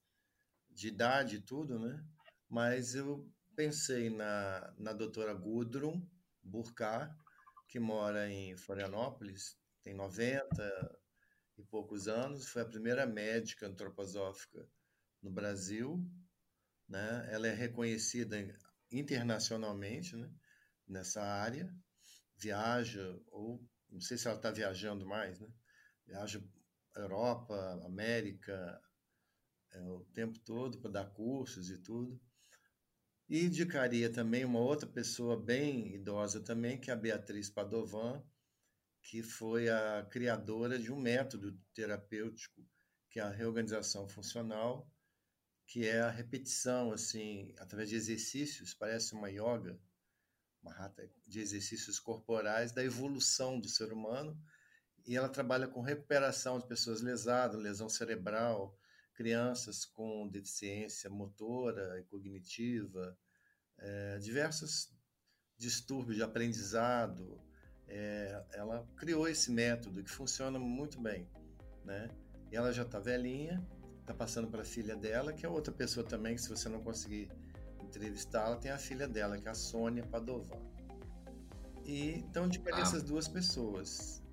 de 0.69 0.87
idade 0.87 1.37
e 1.37 1.41
tudo, 1.41 1.79
né? 1.79 2.03
Mas 2.49 2.95
eu 2.95 3.29
pensei 3.55 4.09
na, 4.09 4.73
na 4.77 4.93
doutora 4.93 5.33
Gudrun 5.33 6.05
Burkhardt, 6.43 7.15
que 7.67 7.79
mora 7.79 8.29
em 8.29 8.55
Florianópolis, 8.57 9.57
tem 9.83 9.93
90 9.93 10.99
e 11.57 11.63
poucos 11.63 12.07
anos, 12.07 12.47
foi 12.47 12.61
a 12.61 12.67
primeira 12.67 13.05
médica 13.05 13.67
antroposófica 13.67 14.67
no 15.21 15.31
Brasil, 15.31 16.05
né? 16.87 17.27
Ela 17.31 17.47
é 17.47 17.53
reconhecida 17.53 18.37
internacionalmente, 18.91 20.15
né? 20.15 20.29
Nessa 20.87 21.23
área, 21.23 21.73
viaja 22.37 23.19
ou 23.27 23.65
não 23.89 24.01
sei 24.01 24.17
se 24.17 24.27
ela 24.27 24.35
está 24.35 24.51
viajando 24.51 25.05
mais, 25.05 25.39
né? 25.39 25.47
Viaja 26.05 26.43
Europa, 26.95 27.55
América, 27.85 28.81
é, 29.71 29.81
o 29.81 30.05
tempo 30.13 30.39
todo 30.39 30.79
para 30.79 30.91
dar 30.91 31.09
cursos 31.13 31.69
e 31.69 31.77
tudo. 31.77 32.19
E 33.27 33.45
indicaria 33.45 34.11
também 34.11 34.45
uma 34.45 34.59
outra 34.59 34.87
pessoa 34.87 35.35
bem 35.35 35.95
idosa 35.95 36.41
também, 36.41 36.79
que 36.79 36.91
é 36.91 36.93
a 36.93 36.97
Beatriz 36.97 37.49
Padovan, 37.49 38.23
que 39.01 39.21
foi 39.23 39.69
a 39.69 40.05
criadora 40.09 40.79
de 40.79 40.91
um 40.91 40.99
método 40.99 41.59
terapêutico, 41.73 42.65
que 43.09 43.19
é 43.19 43.23
a 43.23 43.29
reorganização 43.29 44.07
funcional, 44.07 44.89
que 45.67 45.87
é 45.87 46.01
a 46.01 46.11
repetição, 46.11 46.91
assim, 46.91 47.53
através 47.57 47.89
de 47.89 47.95
exercícios, 47.95 48.73
parece 48.73 49.13
uma 49.13 49.29
yoga, 49.29 49.79
uma 50.61 50.73
rata 50.73 51.09
de 51.25 51.39
exercícios 51.39 51.99
corporais 51.99 52.71
da 52.71 52.83
evolução 52.83 53.59
do 53.59 53.67
ser 53.67 53.91
humano, 53.91 54.39
e 55.05 55.15
ela 55.15 55.29
trabalha 55.29 55.67
com 55.67 55.81
recuperação 55.81 56.59
de 56.59 56.67
pessoas 56.67 57.01
lesadas, 57.01 57.61
lesão 57.61 57.87
cerebral, 57.87 58.77
crianças 59.13 59.85
com 59.85 60.27
deficiência 60.27 61.09
motora 61.09 61.99
e 61.99 62.03
cognitiva, 62.03 63.17
é, 63.77 64.17
diversos 64.17 64.93
distúrbios 65.57 66.17
de 66.17 66.23
aprendizado. 66.23 67.39
É, 67.87 68.43
ela 68.53 68.87
criou 68.97 69.27
esse 69.27 69.51
método 69.51 70.03
que 70.03 70.09
funciona 70.09 70.57
muito 70.57 70.99
bem. 70.99 71.29
né? 71.83 72.09
E 72.51 72.55
ela 72.55 72.71
já 72.71 72.83
está 72.83 72.99
velhinha, 72.99 73.65
está 74.01 74.13
passando 74.13 74.47
para 74.47 74.61
a 74.61 74.65
filha 74.65 74.95
dela, 74.95 75.33
que 75.33 75.45
é 75.45 75.49
outra 75.49 75.73
pessoa 75.73 76.05
também, 76.05 76.35
que 76.35 76.41
se 76.41 76.49
você 76.49 76.67
não 76.67 76.81
conseguir 76.81 77.29
entrevistá-la, 77.81 78.57
tem 78.57 78.71
a 78.71 78.77
filha 78.77 79.07
dela, 79.07 79.37
que 79.37 79.47
é 79.47 79.51
a 79.51 79.55
Sônia 79.55 80.03
Padovan. 80.03 80.59
E 81.83 82.11
então 82.17 82.47
de 82.47 82.61
ah. 82.71 82.79
essas 82.79 83.03
duas 83.03 83.27
pessoas. 83.27 84.24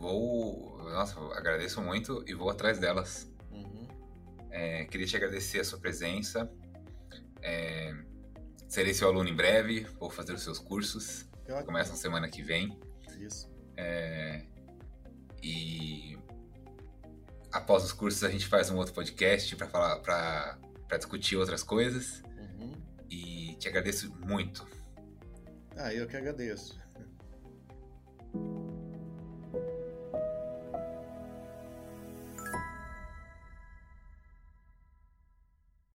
Vou. 0.00 0.78
Nossa, 0.78 1.20
agradeço 1.36 1.82
muito 1.82 2.24
e 2.26 2.32
vou 2.32 2.48
atrás 2.48 2.78
delas. 2.78 3.30
Uhum. 3.52 3.86
É, 4.50 4.86
queria 4.86 5.06
te 5.06 5.14
agradecer 5.14 5.60
a 5.60 5.64
sua 5.64 5.78
presença. 5.78 6.50
É, 7.42 7.94
serei 8.66 8.94
seu 8.94 9.08
aluno 9.08 9.28
em 9.28 9.36
breve, 9.36 9.86
vou 9.98 10.08
fazer 10.08 10.32
os 10.32 10.42
seus 10.42 10.58
cursos. 10.58 11.28
Começa 11.66 11.90
na 11.90 11.96
semana 11.96 12.28
que 12.30 12.42
vem. 12.42 12.80
Isso. 13.18 13.52
É, 13.76 14.46
e 15.42 16.18
após 17.52 17.84
os 17.84 17.92
cursos 17.92 18.24
a 18.24 18.30
gente 18.30 18.46
faz 18.46 18.70
um 18.70 18.78
outro 18.78 18.94
podcast 18.94 19.54
para 19.54 19.68
falar, 19.68 19.98
para 19.98 20.96
discutir 20.96 21.36
outras 21.36 21.62
coisas. 21.62 22.22
Uhum. 22.38 22.72
E 23.10 23.54
te 23.56 23.68
agradeço 23.68 24.10
muito. 24.24 24.66
Ah, 25.76 25.92
eu 25.92 26.06
que 26.06 26.16
agradeço. 26.16 26.80